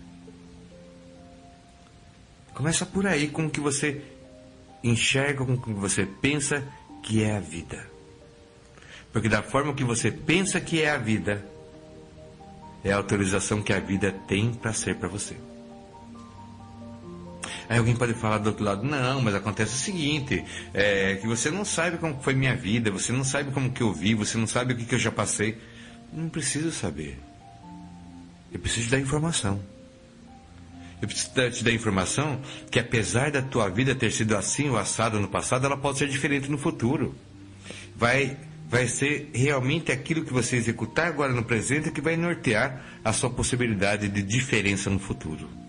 [2.53, 4.03] Começa por aí, como que você
[4.85, 6.63] enxerga, como que você pensa
[7.03, 7.87] que é a vida.
[9.13, 11.43] Porque da forma que você pensa que é a vida,
[12.85, 15.46] é a autorização que a vida tem para ser para você.
[17.69, 21.51] Aí alguém pode falar do outro lado, não, mas acontece o seguinte, é, que você
[21.51, 24.47] não sabe como foi minha vida, você não sabe como que eu vi, você não
[24.47, 25.59] sabe o que, que eu já passei.
[26.13, 27.19] Não preciso saber.
[28.53, 29.61] Eu preciso dar informação.
[31.03, 32.41] Eu preciso te dar informação
[32.71, 36.09] que apesar da tua vida ter sido assim ou assada no passado, ela pode ser
[36.09, 37.15] diferente no futuro.
[37.95, 38.37] Vai,
[38.69, 43.29] vai ser realmente aquilo que você executar agora no presente que vai nortear a sua
[43.29, 45.66] possibilidade de diferença no futuro.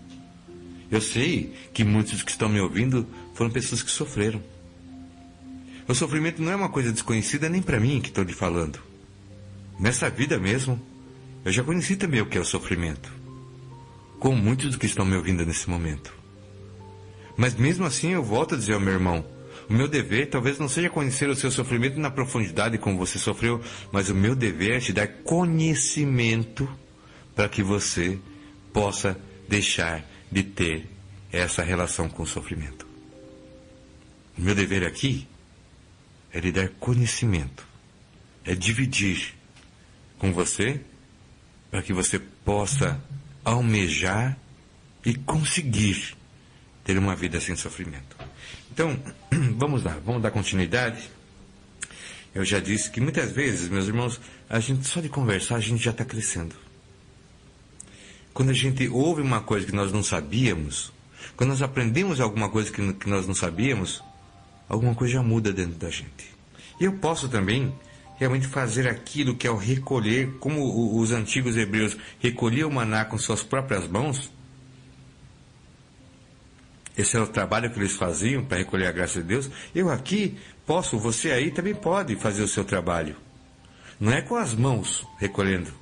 [0.90, 4.42] Eu sei que muitos que estão me ouvindo foram pessoas que sofreram.
[5.86, 8.78] O sofrimento não é uma coisa desconhecida nem para mim que estou lhe falando.
[9.78, 10.80] Nessa vida mesmo,
[11.44, 13.12] eu já conheci também o que é o sofrimento.
[14.18, 16.12] Com muitos que estão me ouvindo nesse momento.
[17.36, 19.24] Mas mesmo assim eu volto a dizer ao meu irmão,
[19.68, 23.60] o meu dever talvez não seja conhecer o seu sofrimento na profundidade como você sofreu,
[23.92, 26.68] mas o meu dever é te dar conhecimento
[27.34, 28.18] para que você
[28.72, 29.18] possa
[29.48, 30.88] deixar de ter
[31.32, 32.86] essa relação com o sofrimento.
[34.36, 35.26] O meu dever aqui
[36.32, 37.66] é lhe dar conhecimento,
[38.44, 39.34] é dividir
[40.18, 40.80] com você
[41.70, 43.02] para que você possa
[43.44, 44.38] almejar
[45.04, 46.16] e conseguir
[46.84, 48.16] ter uma vida sem sofrimento.
[48.70, 48.98] Então,
[49.56, 51.10] vamos lá, vamos dar continuidade.
[52.34, 55.82] Eu já disse que muitas vezes, meus irmãos, a gente só de conversar a gente
[55.82, 56.54] já está crescendo.
[58.38, 60.92] Quando a gente ouve uma coisa que nós não sabíamos,
[61.36, 64.00] quando nós aprendemos alguma coisa que, que nós não sabíamos,
[64.68, 66.36] alguma coisa já muda dentro da gente.
[66.80, 67.74] E eu posso também
[68.16, 73.18] realmente fazer aquilo que é o recolher, como os antigos hebreus recolhiam o maná com
[73.18, 74.30] suas próprias mãos.
[76.96, 79.50] Esse é o trabalho que eles faziam para recolher a graça de Deus.
[79.74, 83.16] Eu aqui posso, você aí também pode fazer o seu trabalho.
[83.98, 85.72] Não é com as mãos recolhendo,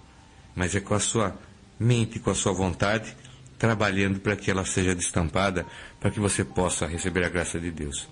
[0.54, 1.36] mas é com a sua
[1.79, 3.16] mente, com a sua vontade,
[3.59, 5.66] trabalhando para que ela seja destampada,
[6.01, 8.09] para que você possa receber a graça de Deus.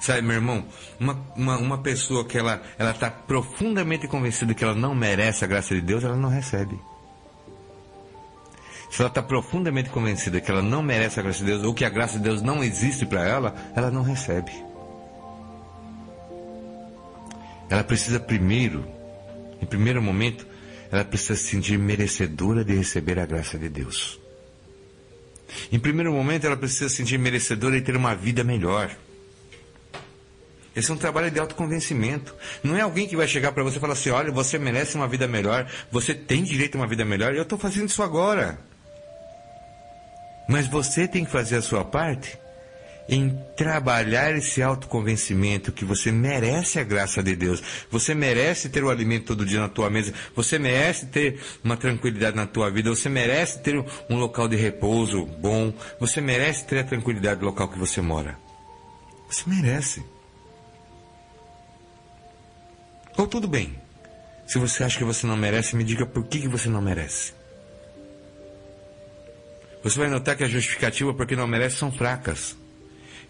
[0.00, 0.64] Sabe, meu irmão,
[0.98, 5.74] uma, uma, uma pessoa que ela está profundamente convencida que ela não merece a graça
[5.74, 6.78] de Deus, ela não recebe.
[8.90, 11.84] Se ela está profundamente convencida que ela não merece a graça de Deus, ou que
[11.84, 14.52] a graça de Deus não existe para ela, ela não recebe.
[17.68, 18.86] Ela precisa primeiro,
[19.60, 20.46] em primeiro momento,
[20.90, 24.18] ela precisa se sentir merecedora de receber a graça de Deus.
[25.72, 28.94] Em primeiro momento, ela precisa se sentir merecedora de ter uma vida melhor.
[30.74, 32.34] Esse é um trabalho de autoconvencimento.
[32.62, 35.08] Não é alguém que vai chegar para você e falar assim: olha, você merece uma
[35.08, 38.58] vida melhor, você tem direito a uma vida melhor, eu estou fazendo isso agora.
[40.48, 42.38] Mas você tem que fazer a sua parte
[43.08, 47.62] em trabalhar esse autoconvencimento que você merece a graça de Deus.
[47.90, 50.12] Você merece ter o alimento todo dia na tua mesa.
[50.36, 52.90] Você merece ter uma tranquilidade na tua vida.
[52.90, 55.72] Você merece ter um local de repouso bom.
[55.98, 58.38] Você merece ter a tranquilidade do local que você mora.
[59.30, 60.04] Você merece.
[63.16, 63.80] Ou tudo bem.
[64.46, 67.32] Se você acha que você não merece, me diga por que, que você não merece.
[69.82, 72.56] Você vai notar que a justificativa porque não merece são fracas.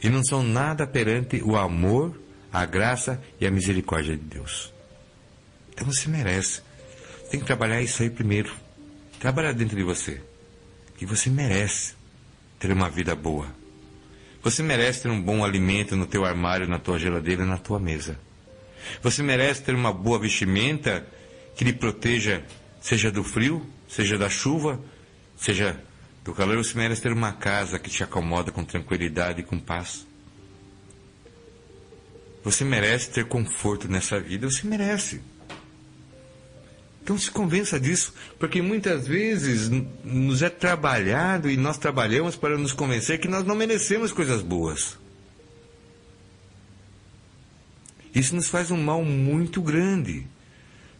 [0.03, 2.19] E não são nada perante o amor,
[2.53, 4.73] a graça e a misericórdia de Deus.
[5.73, 6.63] Então você merece.
[7.31, 8.53] Tem que trabalhar isso aí primeiro.
[9.21, 10.21] Trabalhar dentro de você.
[10.97, 11.95] Que você merece
[12.59, 13.47] ter uma vida boa.
[14.43, 18.19] Você merece ter um bom alimento no teu armário, na tua geladeira, na tua mesa.
[19.03, 21.07] Você merece ter uma boa vestimenta
[21.55, 22.45] que lhe proteja,
[22.81, 24.81] seja do frio, seja da chuva,
[25.37, 25.79] seja
[26.29, 26.57] do calor.
[26.59, 30.07] Você merece ter uma casa que te acomoda com tranquilidade e com paz.
[32.45, 35.21] Você merece ter conforto nessa vida, você merece.
[37.03, 39.71] Então se convença disso, porque muitas vezes
[40.05, 44.99] nos é trabalhado e nós trabalhamos para nos convencer que nós não merecemos coisas boas.
[48.15, 50.27] Isso nos faz um mal muito grande,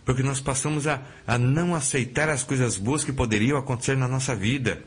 [0.05, 4.35] porque nós passamos a, a não aceitar as coisas boas que poderiam acontecer na nossa
[4.35, 4.83] vida.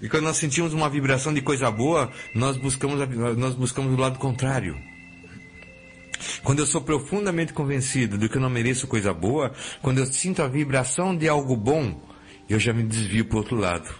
[0.00, 2.98] E quando nós sentimos uma vibração de coisa boa, nós buscamos,
[3.36, 4.76] nós buscamos o lado contrário.
[6.42, 10.42] Quando eu sou profundamente convencido de que eu não mereço coisa boa, quando eu sinto
[10.42, 12.00] a vibração de algo bom,
[12.48, 13.92] eu já me desvio para o outro lado.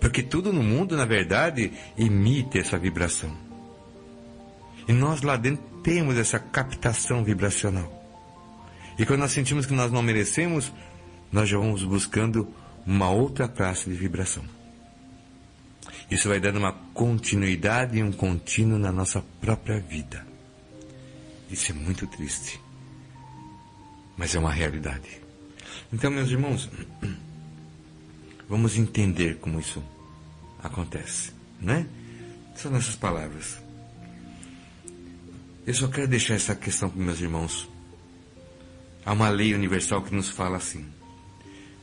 [0.00, 3.36] Porque tudo no mundo, na verdade, emite essa vibração.
[4.86, 7.92] E nós lá dentro temos essa captação vibracional.
[8.98, 10.72] E quando nós sentimos que nós não merecemos,
[11.30, 12.48] nós já vamos buscando
[12.88, 14.42] uma outra classe de vibração.
[16.10, 20.26] Isso vai dando uma continuidade e um contínuo na nossa própria vida.
[21.50, 22.58] Isso é muito triste.
[24.16, 25.20] Mas é uma realidade.
[25.92, 26.70] Então, meus irmãos,
[28.48, 29.84] vamos entender como isso
[30.62, 31.86] acontece, né?
[32.56, 33.58] São essas palavras.
[35.66, 37.68] Eu só quero deixar essa questão para meus irmãos.
[39.04, 40.86] Há uma lei universal que nos fala assim: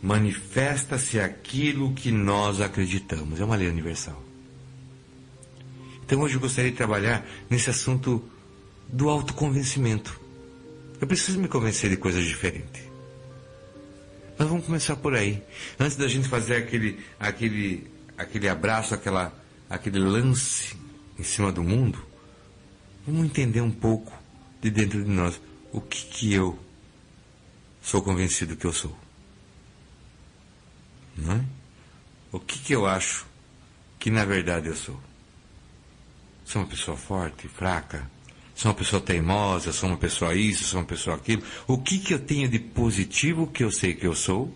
[0.01, 3.39] manifesta-se aquilo que nós acreditamos.
[3.39, 4.21] É uma lei universal.
[6.05, 8.23] Então hoje eu gostaria de trabalhar nesse assunto
[8.87, 10.19] do autoconvencimento.
[11.01, 12.83] Eu preciso me convencer de coisas diferentes.
[14.37, 15.41] Mas vamos começar por aí.
[15.79, 17.87] Antes da gente fazer aquele, aquele,
[18.17, 19.33] aquele abraço, aquela,
[19.69, 20.75] aquele lance
[21.17, 22.05] em cima do mundo,
[23.05, 24.11] Vamos entender um pouco
[24.59, 25.39] de dentro de nós
[25.71, 26.57] o que, que eu
[27.81, 28.97] sou convencido que eu sou.
[31.15, 31.45] Não é?
[32.31, 33.25] O que, que eu acho
[33.99, 34.99] que na verdade eu sou?
[36.43, 38.09] Sou uma pessoa forte, fraca?
[38.53, 39.71] Sou uma pessoa teimosa?
[39.73, 40.63] Sou uma pessoa isso?
[40.63, 41.43] Sou uma pessoa aquilo?
[41.67, 44.55] O que, que eu tenho de positivo que eu sei que eu sou?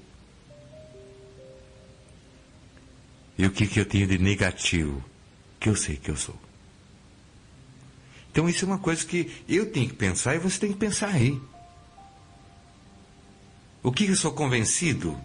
[3.38, 5.03] E o que, que eu tenho de negativo
[5.60, 6.36] que eu sei que eu sou?
[8.32, 11.10] Então isso é uma coisa que eu tenho que pensar e você tem que pensar
[11.10, 11.41] aí.
[13.82, 15.20] O que eu sou convencido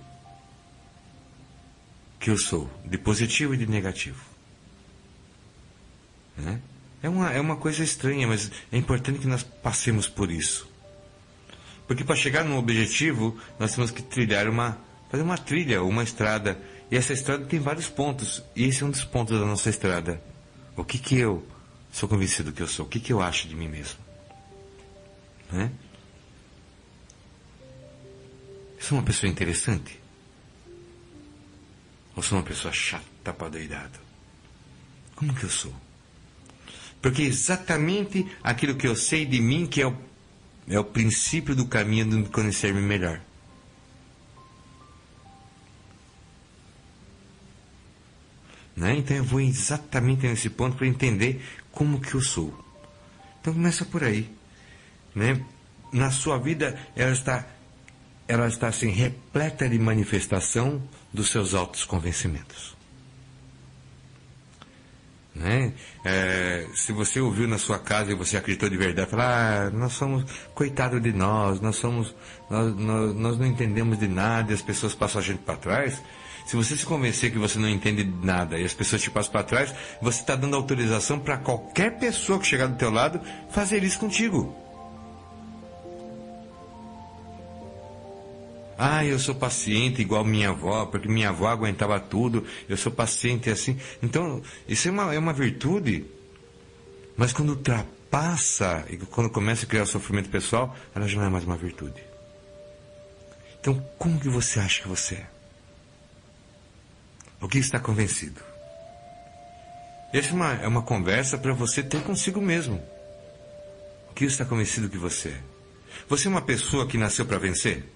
[2.25, 4.19] que eu sou, de positivo e de negativo?
[6.35, 6.59] Né?
[7.03, 10.67] É, uma, é uma coisa estranha, mas é importante que nós passemos por isso.
[11.87, 14.79] Porque para chegar no objetivo, nós temos que trilhar uma,
[15.11, 16.59] fazer uma trilha, uma estrada.
[16.91, 18.43] E essa estrada tem vários pontos.
[18.57, 20.19] E esse é um dos pontos da nossa estrada.
[20.79, 21.47] O que que eu
[21.93, 22.87] sou convencido que eu sou?
[22.87, 23.99] O que que eu acho de mim mesmo?
[25.53, 25.71] Né?
[28.81, 30.03] Sou uma pessoa interessante?
[32.25, 33.99] Ou sou uma pessoa chata para doidado?
[35.15, 35.75] Como que eu sou?
[37.03, 39.95] Porque é exatamente aquilo que eu sei de mim que é o,
[40.67, 43.21] é o princípio do caminho de me conhecer-me melhor.
[48.75, 48.97] Né?
[48.97, 52.59] Então eu vou exatamente nesse ponto para entender como que eu sou.
[53.43, 54.35] Então começa por aí.
[55.15, 55.45] Né?
[55.93, 57.47] Na sua vida ela está,
[58.27, 62.75] ela está assim, repleta de manifestação dos seus altos convencimentos.
[65.35, 65.73] Né?
[66.05, 69.93] É, se você ouviu na sua casa e você acreditou de verdade, falar, ah, nós
[69.93, 72.15] somos, coitado de nós, nós somos,
[72.49, 76.01] nós, nós, nós não entendemos de nada e as pessoas passam a gente para trás,
[76.47, 79.43] se você se convencer que você não entende nada e as pessoas te passam para
[79.43, 83.21] trás, você está dando autorização para qualquer pessoa que chegar do teu lado
[83.51, 84.64] fazer isso contigo.
[88.77, 93.49] Ah, eu sou paciente igual minha avó, porque minha avó aguentava tudo, eu sou paciente
[93.49, 93.79] assim.
[94.03, 96.05] Então, isso é uma, é uma virtude.
[97.17, 101.45] Mas quando ultrapassa e quando começa a criar sofrimento pessoal, ela já não é mais
[101.45, 102.03] uma virtude.
[103.61, 105.27] Então, como que você acha que você é?
[107.41, 108.41] O que está convencido?
[110.13, 112.83] Essa é uma, é uma conversa para você ter consigo mesmo.
[114.11, 115.41] O que está convencido que você é?
[116.09, 117.94] Você é uma pessoa que nasceu para vencer?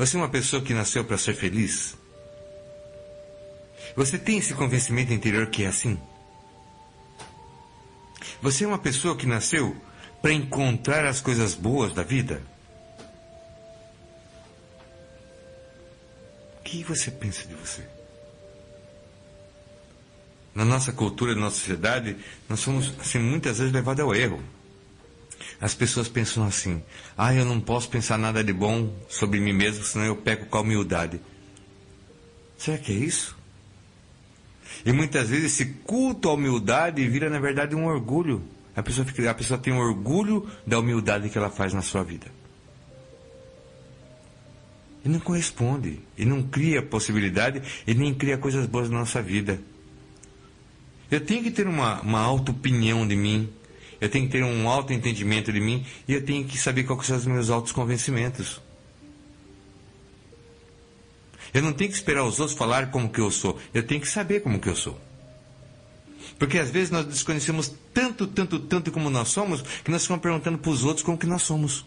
[0.00, 1.94] Você é uma pessoa que nasceu para ser feliz?
[3.94, 6.00] Você tem esse convencimento interior que é assim?
[8.40, 9.76] Você é uma pessoa que nasceu
[10.22, 12.42] para encontrar as coisas boas da vida?
[16.64, 17.82] que você pensa de você?
[20.54, 22.16] Na nossa cultura, na nossa sociedade,
[22.48, 24.42] nós somos assim, muitas vezes levados ao erro.
[25.60, 26.82] As pessoas pensam assim:
[27.16, 30.58] ah, eu não posso pensar nada de bom sobre mim mesmo, senão eu peco com
[30.58, 31.20] a humildade.
[32.56, 33.36] Será que é isso?
[34.84, 38.42] E muitas vezes esse culto à humildade vira, na verdade, um orgulho.
[38.74, 42.02] A pessoa, fica, a pessoa tem um orgulho da humildade que ela faz na sua
[42.02, 42.28] vida.
[45.04, 46.00] E não corresponde.
[46.16, 49.60] E não cria possibilidade e nem cria coisas boas na nossa vida.
[51.10, 53.50] Eu tenho que ter uma, uma auto-opinião de mim.
[54.00, 55.84] Eu tenho que ter um auto-entendimento de mim.
[56.08, 58.60] E eu tenho que saber quais são os meus autos convencimentos.
[61.52, 63.58] Eu não tenho que esperar os outros falar como que eu sou.
[63.74, 64.98] Eu tenho que saber como que eu sou.
[66.38, 70.58] Porque às vezes nós desconhecemos tanto, tanto, tanto como nós somos, que nós ficamos perguntando
[70.58, 71.84] para os outros como que nós somos.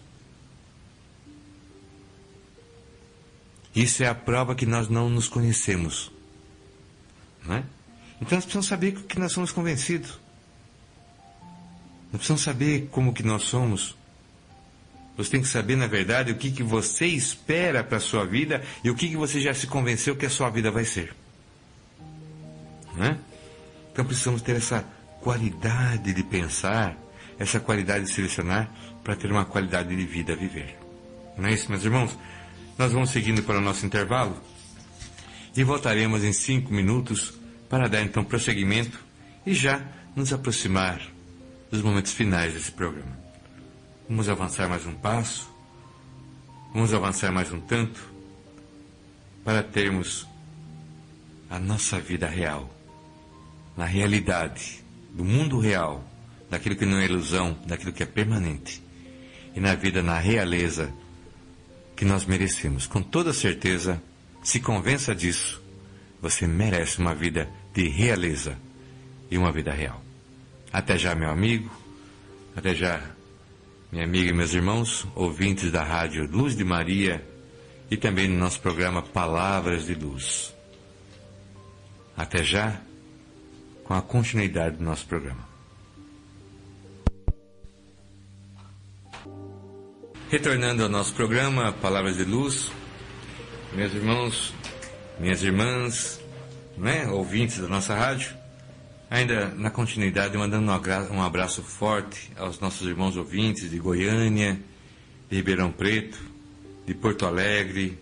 [3.76, 6.12] Isso é a prova que nós não nos conhecemos.
[7.44, 7.64] Não é?
[8.22, 10.23] Então nós precisamos saber que nós somos convencidos.
[12.14, 13.98] Nós precisamos saber como que nós somos.
[15.18, 18.64] Você tem que saber, na verdade, o que, que você espera para a sua vida
[18.84, 21.16] e o que, que você já se convenceu que a sua vida vai ser.
[22.96, 23.18] Não é?
[23.92, 24.86] Então precisamos ter essa
[25.22, 26.96] qualidade de pensar,
[27.40, 28.70] essa qualidade de selecionar
[29.04, 30.78] para ter uma qualidade de vida a viver.
[31.36, 32.16] Não é isso, meus irmãos?
[32.78, 34.40] Nós vamos seguindo para o nosso intervalo
[35.56, 37.34] e voltaremos em cinco minutos
[37.68, 39.00] para dar então prosseguimento
[39.46, 39.82] e já
[40.16, 41.13] nos aproximar
[41.74, 43.18] dos momentos finais desse programa.
[44.08, 45.50] Vamos avançar mais um passo,
[46.72, 48.00] vamos avançar mais um tanto
[49.44, 50.28] para termos
[51.50, 52.70] a nossa vida real,
[53.76, 54.84] na realidade,
[55.16, 56.04] do mundo real,
[56.48, 58.80] daquilo que não é ilusão, daquilo que é permanente,
[59.56, 60.94] e na vida na realeza
[61.96, 62.86] que nós merecemos.
[62.86, 64.00] Com toda certeza,
[64.44, 65.60] se convença disso.
[66.22, 68.56] Você merece uma vida de realeza
[69.32, 70.13] e uma vida real.
[70.74, 71.72] Até já, meu amigo.
[72.56, 73.00] Até já,
[73.92, 77.24] minha amiga e meus irmãos, ouvintes da rádio Luz de Maria
[77.92, 80.52] e também no nosso programa Palavras de Luz.
[82.18, 82.82] Até já,
[83.84, 85.48] com a continuidade do nosso programa.
[90.30, 92.72] Retornando ao nosso programa Palavras de Luz,
[93.74, 94.54] meus irmãos,
[95.20, 96.20] minhas irmãs,
[96.78, 98.43] né, ouvintes da nossa rádio,
[99.14, 100.72] ainda na continuidade, mandando
[101.12, 104.60] um abraço forte aos nossos irmãos ouvintes de Goiânia,
[105.30, 106.18] de Ribeirão Preto,
[106.84, 108.00] de Porto Alegre,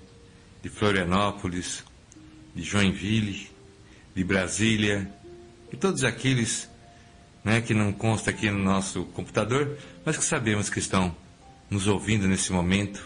[0.64, 1.84] de Florianópolis,
[2.56, 3.50] de Joinville,
[4.16, 5.14] de Brasília,
[5.70, 6.70] e todos aqueles
[7.44, 11.14] né, que não consta aqui no nosso computador, mas que sabemos que estão
[11.70, 13.06] nos ouvindo nesse momento,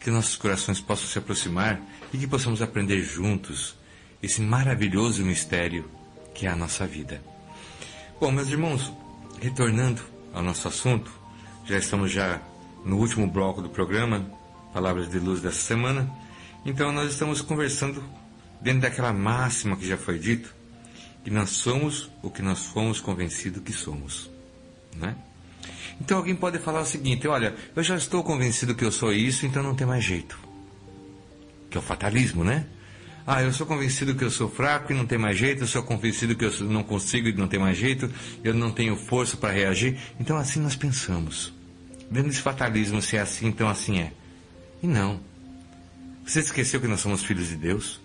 [0.00, 1.78] que nossos corações possam se aproximar
[2.14, 3.76] e que possamos aprender juntos
[4.22, 5.84] esse maravilhoso mistério
[6.34, 7.22] que é a nossa vida.
[8.20, 8.92] Bom, meus irmãos,
[9.40, 11.10] retornando ao nosso assunto,
[11.64, 12.42] já estamos já
[12.84, 14.30] no último bloco do programa,
[14.72, 16.10] Palavras de Luz dessa semana.
[16.66, 18.02] Então nós estamos conversando
[18.60, 20.54] dentro daquela máxima que já foi dito,
[21.22, 24.30] que nós somos o que nós fomos convencidos que somos,
[24.96, 25.14] né?
[26.00, 29.46] Então alguém pode falar o seguinte: olha, eu já estou convencido que eu sou isso,
[29.46, 30.38] então não tem mais jeito.
[31.70, 32.66] Que é o fatalismo, né?
[33.26, 35.82] Ah, eu sou convencido que eu sou fraco e não tem mais jeito, eu sou
[35.82, 38.10] convencido que eu não consigo e não tem mais jeito,
[38.42, 39.98] eu não tenho força para reagir.
[40.20, 41.52] Então assim nós pensamos.
[42.10, 44.12] Dentro desse fatalismo, se é assim, então assim é.
[44.82, 45.20] E não.
[46.26, 47.98] Você esqueceu que nós somos filhos de Deus?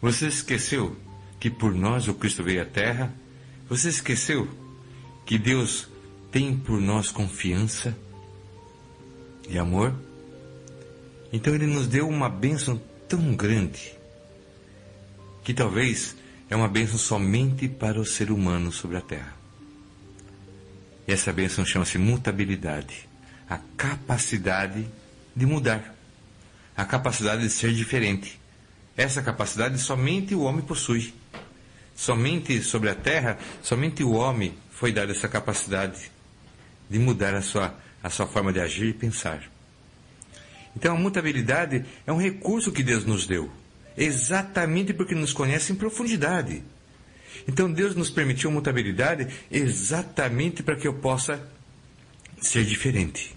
[0.00, 0.96] Você esqueceu
[1.38, 3.14] que por nós o Cristo veio à Terra?
[3.68, 4.48] Você esqueceu
[5.24, 5.88] que Deus
[6.32, 7.96] tem por nós confiança
[9.48, 9.94] e amor?
[11.32, 12.80] Então Ele nos deu uma bênção
[13.12, 13.92] tão grande
[15.44, 16.16] que talvez
[16.48, 19.34] é uma bênção somente para o ser humano sobre a Terra.
[21.06, 23.06] E essa bênção chama-se mutabilidade
[23.50, 24.88] a capacidade
[25.36, 25.94] de mudar,
[26.74, 28.40] a capacidade de ser diferente.
[28.96, 31.12] Essa capacidade somente o homem possui.
[31.94, 36.10] Somente sobre a terra, somente o homem foi dado essa capacidade
[36.88, 39.51] de mudar a sua, a sua forma de agir e pensar.
[40.76, 43.50] Então a mutabilidade é um recurso que Deus nos deu,
[43.96, 46.62] exatamente porque nos conhece em profundidade.
[47.46, 51.46] Então Deus nos permitiu a mutabilidade exatamente para que eu possa
[52.40, 53.34] ser diferente.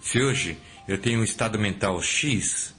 [0.00, 0.56] Se hoje
[0.86, 2.74] eu tenho um estado mental X,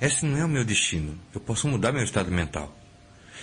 [0.00, 1.18] esse não é o meu destino.
[1.34, 2.76] Eu posso mudar meu estado mental.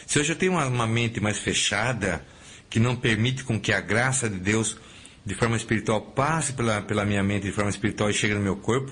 [0.06, 2.26] Se hoje eu tenho uma, mente mais fechada,
[2.70, 4.78] que não permite com que a graça de Deus
[5.26, 8.56] de forma espiritual passe pela, pela minha mente de forma espiritual e chegue no meu
[8.56, 8.92] corpo,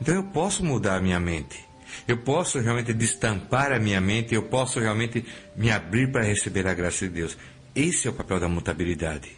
[0.00, 1.70] então eu posso mudar a minha mente.
[2.06, 5.24] Eu posso realmente destampar a minha mente, eu posso realmente
[5.56, 7.36] me abrir para receber a graça de Deus.
[7.74, 9.30] Esse é o papel da mutabilidade.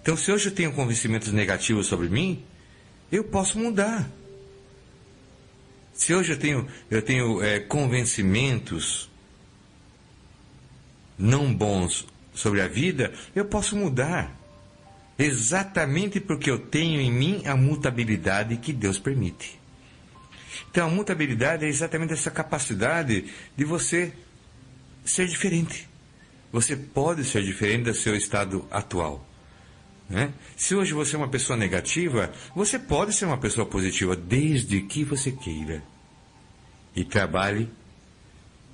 [0.00, 2.42] Então, se hoje eu tenho convencimentos negativos sobre mim,
[3.12, 4.08] eu posso mudar.
[5.92, 9.10] Se hoje eu tenho, eu tenho é, convencimentos
[11.18, 14.39] não bons sobre a vida, eu posso mudar.
[15.20, 19.60] Exatamente porque eu tenho em mim a mutabilidade que Deus permite.
[20.70, 24.12] Então, a mutabilidade é exatamente essa capacidade de você
[25.04, 25.88] ser diferente.
[26.52, 29.26] Você pode ser diferente do seu estado atual.
[30.08, 30.32] Né?
[30.56, 35.04] Se hoje você é uma pessoa negativa, você pode ser uma pessoa positiva, desde que
[35.04, 35.82] você queira.
[36.96, 37.68] E trabalhe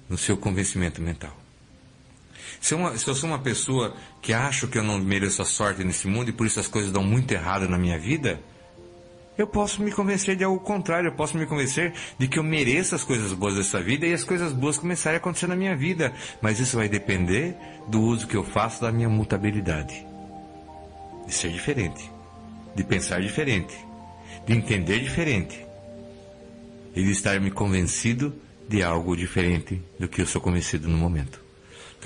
[0.08, 1.45] no seu convencimento mental.
[2.60, 6.06] Se se eu, sou uma pessoa que acho que eu não mereço a sorte nesse
[6.08, 8.40] mundo e por isso as coisas dão muito errado na minha vida,
[9.38, 12.94] eu posso me convencer de algo contrário, eu posso me convencer de que eu mereço
[12.94, 16.14] as coisas boas dessa vida e as coisas boas começarem a acontecer na minha vida.
[16.40, 17.54] Mas isso vai depender
[17.86, 20.06] do uso que eu faço da minha mutabilidade
[21.26, 22.10] de ser diferente,
[22.74, 23.76] de pensar diferente,
[24.46, 25.66] de entender diferente
[26.94, 28.34] e de estar me convencido
[28.68, 31.45] de algo diferente do que eu sou convencido no momento.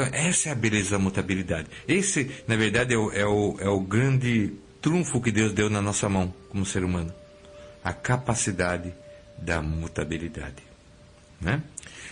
[0.01, 1.68] Então, essa é a beleza da mutabilidade.
[1.86, 5.82] Esse, na verdade, é o, é o, é o grande trunfo que Deus deu na
[5.82, 7.12] nossa mão como ser humano.
[7.84, 8.94] A capacidade
[9.36, 10.62] da mutabilidade.
[11.38, 11.62] Né?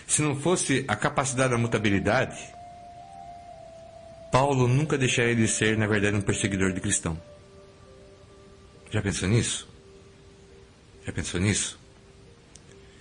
[0.07, 2.39] Se não fosse a capacidade da mutabilidade,
[4.31, 7.19] Paulo nunca deixaria de ser, na verdade, um perseguidor de cristão.
[8.91, 9.67] Já pensou nisso?
[11.07, 11.79] Já pensou nisso?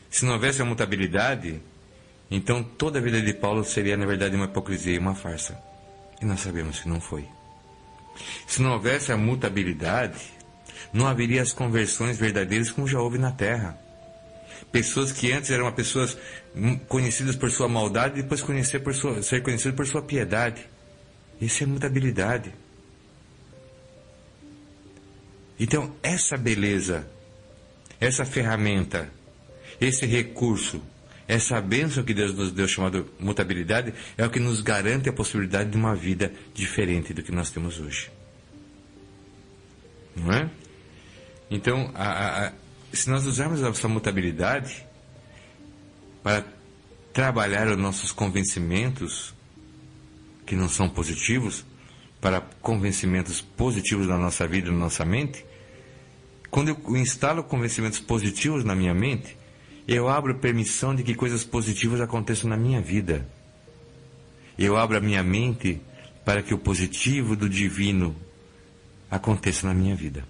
[0.09, 1.61] Se não houvesse a mutabilidade,
[2.29, 5.57] então toda a vida de Paulo seria, na verdade, uma hipocrisia e uma farsa.
[6.21, 7.25] E nós sabemos que não foi.
[8.45, 10.19] Se não houvesse a mutabilidade,
[10.91, 13.77] não haveria as conversões verdadeiras como já houve na terra.
[14.71, 16.17] Pessoas que antes eram pessoas
[16.55, 20.67] hum, conhecidas por sua maldade, depois conhecer por sua, ser conhecido por sua piedade.
[21.39, 22.53] Isso é mutabilidade.
[25.59, 27.07] Então, essa beleza,
[27.99, 29.09] essa ferramenta,
[29.79, 30.81] esse recurso,
[31.27, 35.69] essa bênção que Deus nos deu, chamado mutabilidade, é o que nos garante a possibilidade
[35.69, 38.09] de uma vida diferente do que nós temos hoje.
[40.15, 40.49] Não é?
[41.51, 42.53] Então, a, a,
[42.93, 44.85] se nós usarmos essa mutabilidade
[46.23, 46.45] para
[47.13, 49.33] trabalhar os nossos convencimentos
[50.45, 51.65] que não são positivos,
[52.21, 55.45] para convencimentos positivos na nossa vida, na nossa mente,
[56.49, 59.37] quando eu instalo convencimentos positivos na minha mente,
[59.87, 63.25] eu abro permissão de que coisas positivas aconteçam na minha vida.
[64.59, 65.79] Eu abro a minha mente
[66.25, 68.13] para que o positivo do divino
[69.09, 70.25] aconteça na minha vida.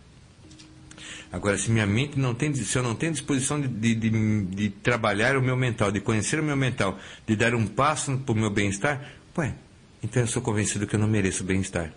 [1.32, 4.70] Agora, se minha mente não tem, se eu não tenho disposição de, de, de, de
[4.70, 8.36] trabalhar o meu mental, de conhecer o meu mental, de dar um passo para o
[8.36, 9.04] meu bem-estar,
[9.38, 9.56] ué,
[10.04, 11.92] então eu sou convencido que eu não mereço bem-estar.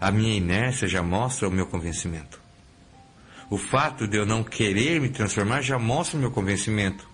[0.00, 2.43] A minha inércia já mostra o meu convencimento.
[3.54, 7.08] O fato de eu não querer me transformar já mostra o meu convencimento.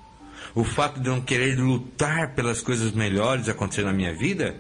[0.55, 4.59] O fato de eu não querer lutar pelas coisas melhores acontecer na minha vida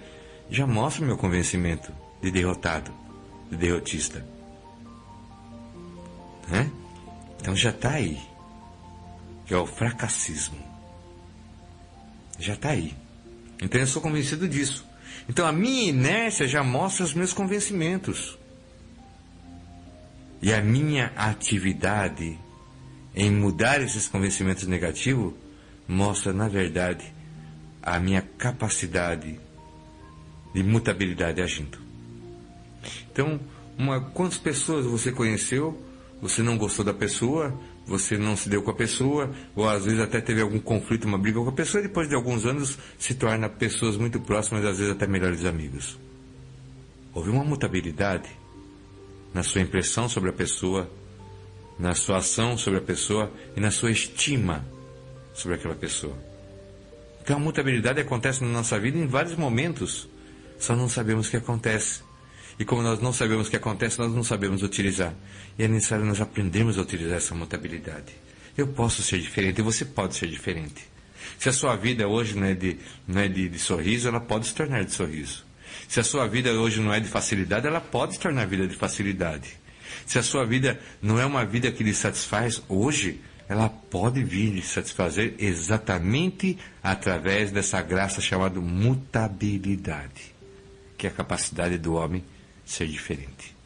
[0.50, 2.92] já mostra o meu convencimento de derrotado,
[3.50, 4.22] de derrotista.
[6.48, 6.70] Né?
[7.40, 8.20] Então já está aí.
[9.46, 10.62] Que é o fracassismo.
[12.38, 12.94] Já está aí.
[13.62, 14.86] Então eu sou convencido disso.
[15.26, 18.38] Então a minha inércia já mostra os meus convencimentos.
[20.42, 22.38] E a minha atividade
[23.14, 25.34] em mudar esses convencimentos negativos
[25.86, 27.12] mostra, na verdade,
[27.82, 29.38] a minha capacidade
[30.54, 31.78] de mutabilidade agindo.
[33.12, 33.40] Então,
[33.76, 35.78] uma, quantas pessoas você conheceu
[36.20, 40.00] você não gostou da pessoa, você não se deu com a pessoa, ou às vezes
[40.00, 43.14] até teve algum conflito, uma briga com a pessoa, e depois de alguns anos se
[43.14, 45.98] torna pessoas muito próximas, às vezes até melhores amigos.
[47.14, 48.28] Houve uma mutabilidade
[49.32, 50.90] na sua impressão sobre a pessoa,
[51.78, 54.64] na sua ação sobre a pessoa e na sua estima
[55.32, 56.16] sobre aquela pessoa.
[57.22, 60.08] Então a mutabilidade acontece na nossa vida em vários momentos,
[60.58, 62.02] só não sabemos o que acontece.
[62.58, 65.14] E como nós não sabemos o que acontece, nós não sabemos utilizar.
[65.58, 68.12] E é necessário nós aprendermos a utilizar essa mutabilidade.
[68.56, 70.86] Eu posso ser diferente você pode ser diferente.
[71.38, 72.76] Se a sua vida hoje não é, de,
[73.08, 75.46] não é de, de sorriso, ela pode se tornar de sorriso.
[75.90, 78.76] Se a sua vida hoje não é de facilidade, ela pode se tornar vida de
[78.76, 79.58] facilidade.
[80.06, 84.50] Se a sua vida não é uma vida que lhe satisfaz hoje, ela pode vir
[84.50, 90.32] lhe satisfazer exatamente através dessa graça chamada mutabilidade,
[90.96, 92.24] que é a capacidade do homem
[92.64, 93.56] ser diferente.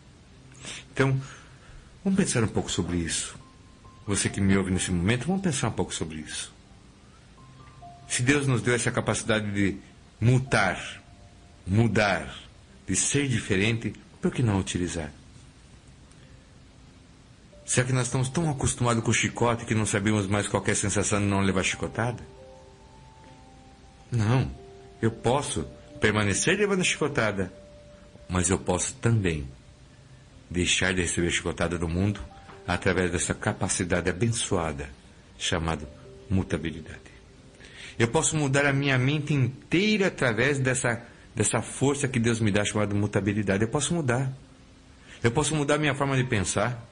[0.94, 1.20] Então,
[2.02, 3.38] vamos pensar um pouco sobre isso.
[4.06, 6.50] Você que me ouve nesse momento, vamos pensar um pouco sobre isso.
[8.08, 9.76] Se Deus nos deu essa capacidade de
[10.18, 11.03] mutar,
[11.66, 12.34] mudar,
[12.86, 15.10] de ser diferente, por que não utilizar?
[17.64, 21.18] Será que nós estamos tão acostumados com o chicote que não sabemos mais qualquer sensação
[21.18, 22.22] de não levar chicotada?
[24.12, 24.50] Não.
[25.00, 25.66] Eu posso
[26.00, 27.52] permanecer levando chicotada,
[28.28, 29.48] mas eu posso também
[30.50, 32.20] deixar de receber chicotada do mundo
[32.66, 34.88] através dessa capacidade abençoada
[35.38, 35.88] chamada
[36.30, 37.00] mutabilidade.
[37.98, 41.02] Eu posso mudar a minha mente inteira através dessa,
[41.34, 43.62] dessa força que Deus me dá chamada mutabilidade.
[43.62, 44.32] Eu posso mudar.
[45.22, 46.86] Eu posso mudar minha forma de pensar.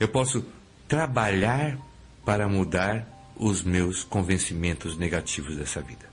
[0.00, 0.44] Eu posso
[0.88, 1.78] trabalhar
[2.24, 3.06] para mudar
[3.36, 6.08] os meus convencimentos negativos dessa vida.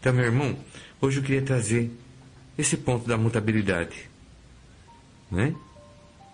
[0.00, 0.58] Então, meu irmão,
[1.00, 1.90] hoje eu queria trazer
[2.58, 4.10] esse ponto da mutabilidade.
[5.30, 5.54] Né?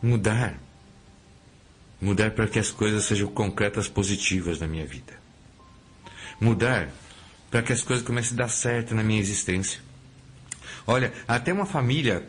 [0.02, 0.58] Mudar.
[2.00, 5.12] Mudar para que as coisas sejam concretas, positivas na minha vida.
[6.40, 6.88] Mudar
[7.50, 9.80] para que as coisas comecem a dar certo na minha existência.
[10.90, 12.26] Olha, até uma família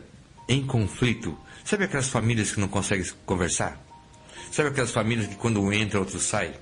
[0.48, 1.36] em conflito.
[1.64, 3.76] Sabe aquelas famílias que não conseguem conversar?
[4.52, 6.54] Sabe aquelas famílias que quando um entra, outro sai?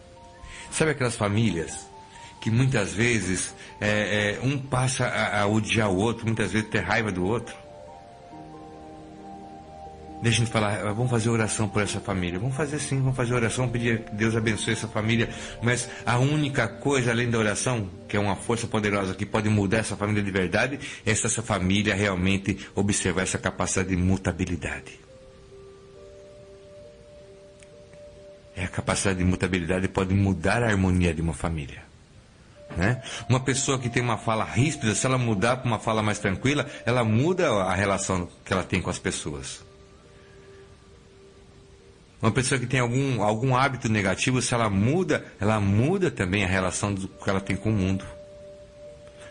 [0.70, 1.86] Sabe aquelas famílias
[2.40, 6.78] que muitas vezes é, é, um passa a, a, odiar o outro, muitas vezes ter
[6.78, 7.54] raiva do outro.
[10.22, 12.38] Deixa gente falar, ah, vamos fazer oração por essa família.
[12.38, 15.30] Vamos fazer sim, vamos fazer oração, pedir que Deus abençoe essa família.
[15.62, 19.78] Mas a única coisa além da oração, que é uma força poderosa que pode mudar
[19.78, 25.00] essa família de verdade, é se essa família realmente observar essa capacidade de mutabilidade.
[28.54, 31.82] É a capacidade de mutabilidade pode mudar a harmonia de uma família.
[32.76, 33.02] Né?
[33.26, 36.66] Uma pessoa que tem uma fala ríspida, se ela mudar para uma fala mais tranquila,
[36.84, 39.69] ela muda a relação que ela tem com as pessoas.
[42.20, 46.48] Uma pessoa que tem algum, algum hábito negativo, se ela muda, ela muda também a
[46.48, 48.04] relação do que ela tem com o mundo.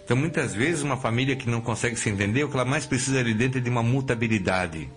[0.03, 3.19] Então, muitas vezes, uma família que não consegue se entender, o que ela mais precisa
[3.19, 4.89] ali dentro é de uma mutabilidade.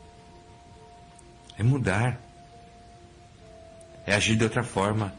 [1.58, 2.18] É mudar.
[4.06, 5.12] É agir de outra forma.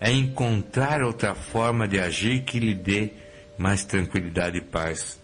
[0.00, 3.10] É encontrar outra forma de agir que lhe dê
[3.58, 5.20] mais tranquilidade e paz.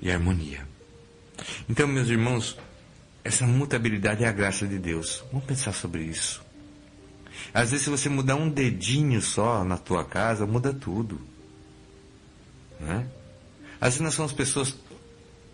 [0.00, 0.66] E harmonia.
[1.68, 2.56] Então, meus irmãos,
[3.26, 5.24] essa mutabilidade é a graça de Deus.
[5.32, 6.44] Vamos pensar sobre isso.
[7.52, 11.20] Às vezes, se você mudar um dedinho só na tua casa, muda tudo.
[12.78, 13.06] Né?
[13.80, 14.76] Às vezes, nós somos pessoas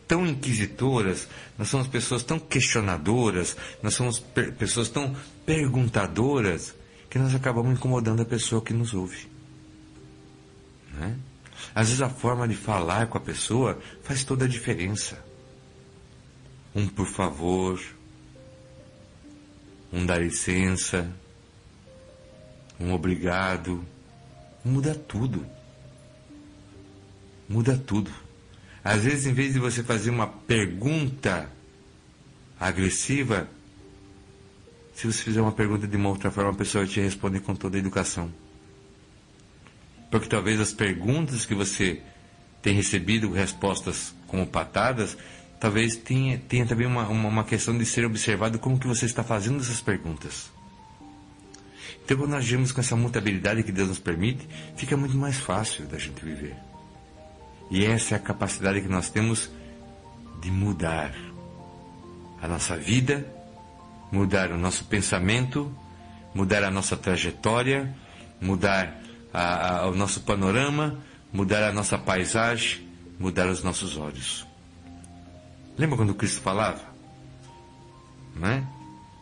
[0.06, 4.18] tão inquisitoras, nós somos pessoas tão questionadoras, nós somos
[4.58, 5.16] pessoas tão
[5.46, 6.74] perguntadoras,
[7.08, 9.28] que nós acabamos incomodando a pessoa que nos ouve.
[10.92, 11.16] Né?
[11.74, 15.31] Às vezes, a forma de falar com a pessoa faz toda a diferença.
[16.74, 17.80] Um por favor,
[19.92, 21.12] um dá licença
[22.82, 23.84] um obrigado,
[24.64, 25.46] muda tudo.
[27.48, 28.10] Muda tudo.
[28.82, 31.48] Às vezes, em vez de você fazer uma pergunta
[32.58, 33.48] agressiva,
[34.96, 37.76] se você fizer uma pergunta de uma outra forma, a pessoa te responder com toda
[37.76, 38.32] a educação.
[40.10, 42.02] Porque talvez as perguntas que você
[42.60, 45.16] tem recebido, respostas como patadas,
[45.62, 49.22] talvez tenha, tenha também uma, uma, uma questão de ser observado como que você está
[49.22, 50.50] fazendo essas perguntas.
[52.04, 55.86] Então, quando nós agimos com essa mutabilidade que Deus nos permite, fica muito mais fácil
[55.86, 56.56] da gente viver.
[57.70, 59.48] E essa é a capacidade que nós temos
[60.40, 61.14] de mudar
[62.42, 63.24] a nossa vida,
[64.10, 65.72] mudar o nosso pensamento,
[66.34, 67.94] mudar a nossa trajetória,
[68.40, 69.00] mudar
[69.32, 70.98] a, a, o nosso panorama,
[71.32, 72.84] mudar a nossa paisagem,
[73.16, 74.50] mudar os nossos olhos.
[75.76, 76.82] Lembra quando Cristo falava?
[78.34, 78.66] Né?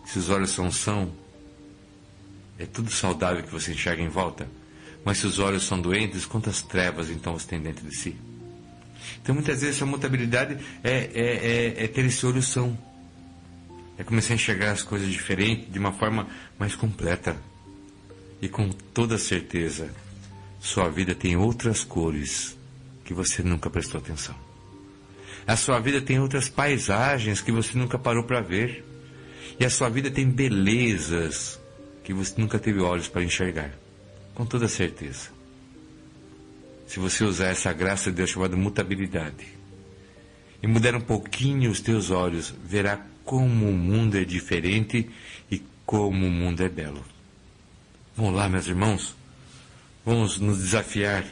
[0.05, 1.13] Se os olhos são são,
[2.59, 4.49] é tudo saudável que você enxerga em volta.
[5.05, 8.17] Mas se os olhos são doentes, quantas trevas então você tem dentro de si?
[9.23, 12.77] Então muitas vezes essa mutabilidade é, é, é, é ter esse olho são.
[13.97, 16.27] É começar a enxergar as coisas diferentes, de uma forma
[16.59, 17.37] mais completa.
[18.41, 19.91] E com toda certeza,
[20.59, 22.59] sua vida tem outras cores
[23.05, 24.50] que você nunca prestou atenção.
[25.47, 28.85] A sua vida tem outras paisagens que você nunca parou para ver.
[29.59, 31.61] E a sua vida tem belezas
[32.03, 33.73] que você nunca teve olhos para enxergar.
[34.35, 35.29] Com toda certeza.
[36.87, 39.47] Se você usar essa graça de Deus chamada mutabilidade
[40.63, 45.09] e mudar um pouquinho os teus olhos, verá como o mundo é diferente
[45.51, 47.05] e como o mundo é belo.
[48.17, 49.15] Vamos lá, meus irmãos.
[50.05, 51.25] Vamos nos desafiar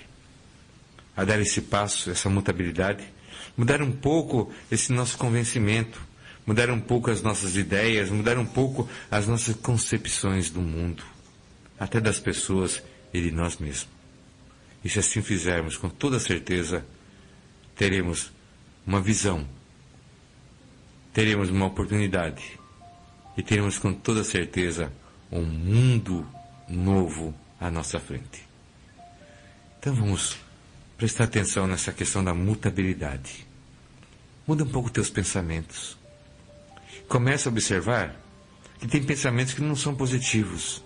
[1.16, 3.02] a dar esse passo, essa mutabilidade,
[3.58, 6.08] mudar um pouco esse nosso convencimento
[6.48, 11.04] mudar um pouco as nossas ideias, mudar um pouco as nossas concepções do mundo,
[11.78, 12.82] até das pessoas
[13.12, 13.86] e de nós mesmos.
[14.82, 16.86] E se assim fizermos, com toda certeza,
[17.76, 18.32] teremos
[18.86, 19.46] uma visão,
[21.12, 22.58] teremos uma oportunidade
[23.36, 24.90] e teremos com toda certeza
[25.30, 26.26] um mundo
[26.66, 28.42] novo à nossa frente.
[29.78, 30.38] Então vamos
[30.96, 33.47] prestar atenção nessa questão da mutabilidade.
[34.48, 35.98] Muda um pouco teus pensamentos
[37.08, 38.14] começa a observar
[38.78, 40.84] que tem pensamentos que não são positivos.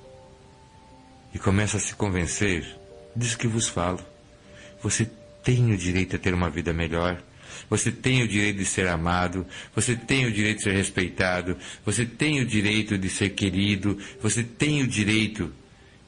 [1.34, 2.64] E começa a se convencer
[3.14, 4.00] disso que vos falo.
[4.82, 5.10] Você
[5.42, 7.22] tem o direito a ter uma vida melhor.
[7.68, 12.06] Você tem o direito de ser amado, você tem o direito de ser respeitado, você
[12.06, 15.52] tem o direito de ser querido, você tem o direito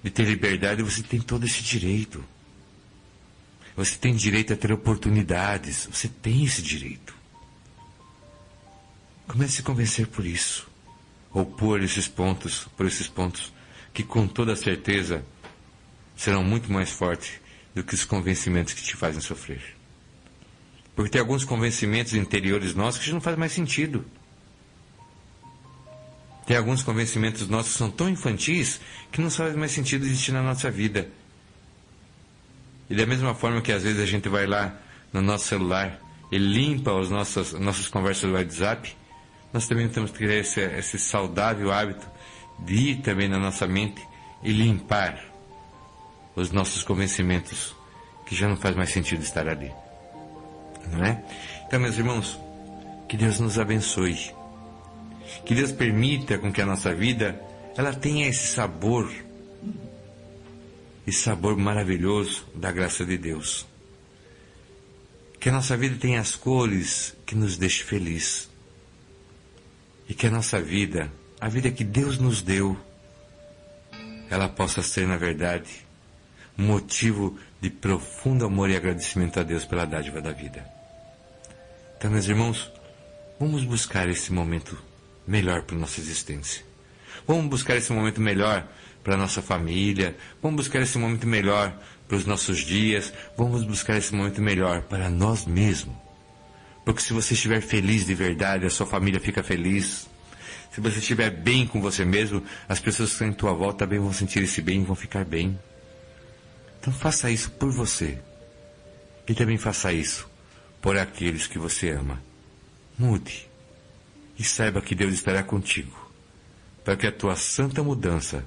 [0.02, 2.24] de ter liberdade, você tem todo esse direito.
[3.76, 7.13] Você tem direito a ter oportunidades, você tem esse direito.
[9.26, 10.68] Comece a se convencer por isso.
[11.32, 13.52] Ou por esses pontos, por esses pontos,
[13.92, 15.24] que com toda certeza
[16.16, 17.40] serão muito mais fortes
[17.74, 19.74] do que os convencimentos que te fazem sofrer.
[20.94, 24.04] Porque tem alguns convencimentos interiores nossos que não fazem mais sentido.
[26.46, 30.42] Tem alguns convencimentos nossos que são tão infantis que não faz mais sentido existir na
[30.42, 31.10] nossa vida.
[32.88, 34.78] E da mesma forma que às vezes a gente vai lá
[35.12, 36.00] no nosso celular
[36.30, 38.94] e limpa as nossas, nossas conversas do WhatsApp,
[39.54, 42.04] nós também temos que ter esse, esse saudável hábito
[42.58, 44.04] de ir também na nossa mente
[44.42, 45.32] e limpar
[46.34, 47.72] os nossos convencimentos
[48.26, 49.72] que já não faz mais sentido estar ali.
[50.90, 51.24] Não é?
[51.66, 52.36] Então, meus irmãos,
[53.08, 54.34] que Deus nos abençoe.
[55.46, 57.40] Que Deus permita com que a nossa vida
[57.76, 59.08] ela tenha esse sabor,
[61.06, 63.64] esse sabor maravilhoso da graça de Deus.
[65.38, 67.86] Que a nossa vida tenha as cores que nos deixem
[70.06, 72.78] felizes que a nossa vida, a vida que Deus nos deu,
[74.30, 75.84] ela possa ser, na verdade,
[76.56, 80.64] motivo de profundo amor e agradecimento a Deus pela dádiva da vida.
[81.96, 82.70] Então, meus irmãos,
[83.38, 84.76] vamos buscar esse momento
[85.26, 86.64] melhor para nossa existência.
[87.26, 88.66] Vamos buscar esse momento melhor
[89.02, 90.16] para nossa família.
[90.42, 91.74] Vamos buscar esse momento melhor
[92.06, 93.12] para os nossos dias.
[93.36, 96.03] Vamos buscar esse momento melhor para nós mesmos.
[96.84, 100.08] Porque se você estiver feliz de verdade, a sua família fica feliz.
[100.72, 103.98] Se você estiver bem com você mesmo, as pessoas que estão em tua volta também
[103.98, 105.58] vão sentir esse bem e vão ficar bem.
[106.80, 108.18] Então faça isso por você.
[109.26, 110.28] E também faça isso
[110.82, 112.22] por aqueles que você ama.
[112.98, 113.48] Mude.
[114.38, 115.96] E saiba que Deus estará contigo,
[116.84, 118.44] para que a tua santa mudança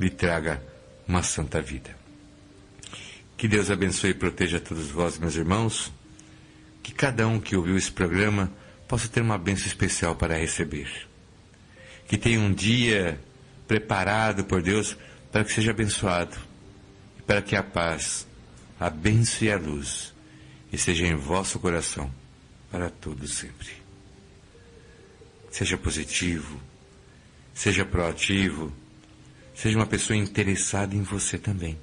[0.00, 0.62] lhe traga
[1.06, 1.94] uma santa vida.
[3.36, 5.92] Que Deus abençoe e proteja todos vós, meus irmãos.
[6.82, 8.50] Que cada um que ouviu esse programa
[8.88, 10.90] possa ter uma bênção especial para receber.
[12.08, 13.20] Que tenha um dia
[13.68, 14.96] preparado por Deus
[15.30, 16.36] para que seja abençoado
[17.18, 18.26] e para que a paz,
[18.78, 20.12] a bênção e a luz
[20.72, 22.10] esteja em vosso coração
[22.70, 23.68] para todos sempre.
[25.50, 26.60] Seja positivo,
[27.54, 28.72] seja proativo,
[29.54, 31.78] seja uma pessoa interessada em você também.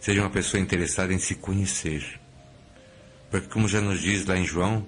[0.00, 2.20] Seja uma pessoa interessada em se conhecer.
[3.30, 4.86] Porque, como já nos diz lá em João,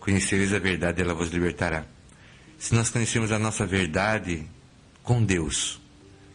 [0.00, 1.84] conhecereis a verdade, ela vos libertará.
[2.58, 4.46] Se nós conhecermos a nossa verdade
[5.02, 5.80] com Deus,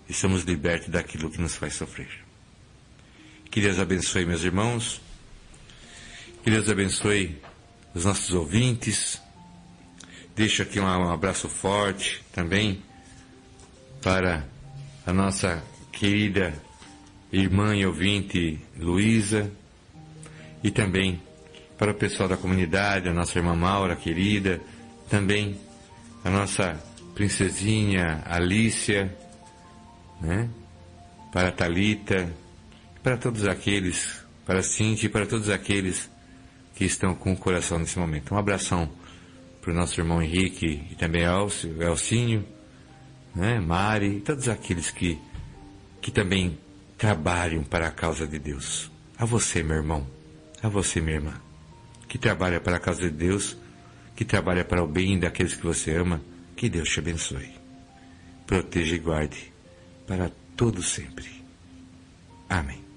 [0.07, 2.09] estamos libertos daquilo que nos faz sofrer.
[3.49, 5.01] Que Deus abençoe, meus irmãos.
[6.43, 7.41] Que Deus abençoe
[7.93, 9.21] os nossos ouvintes.
[10.35, 12.83] Deixo aqui um, abraço forte também
[14.01, 14.47] para
[15.05, 16.53] a nossa querida
[17.31, 19.51] irmã e ouvinte Luísa
[20.63, 21.21] e também
[21.77, 24.59] para o pessoal da comunidade, a nossa irmã Maura querida,
[25.09, 25.57] também
[26.23, 26.77] a nossa
[27.15, 29.15] princesinha Alícia,
[30.21, 30.49] né?
[31.31, 32.33] Para a Talita,
[33.01, 36.09] para todos aqueles, para a Cintia e para todos aqueles
[36.75, 38.33] que estão com o coração nesse momento.
[38.33, 38.89] Um abração
[39.61, 42.45] para o nosso irmão Henrique e também Elcio, Elcinho,
[43.35, 45.19] né, Mari, todos aqueles que,
[46.01, 46.57] que também
[46.97, 48.91] trabalham para a causa de Deus.
[49.17, 50.07] A você, meu irmão,
[50.61, 51.33] a você, minha irmã,
[52.07, 53.57] que trabalha para a causa de Deus,
[54.15, 56.21] que trabalha para o bem daqueles que você ama,
[56.55, 57.53] que Deus te abençoe.
[58.45, 59.53] Proteja e guarde
[60.05, 61.29] para todo sempre.
[62.49, 62.88] Amém.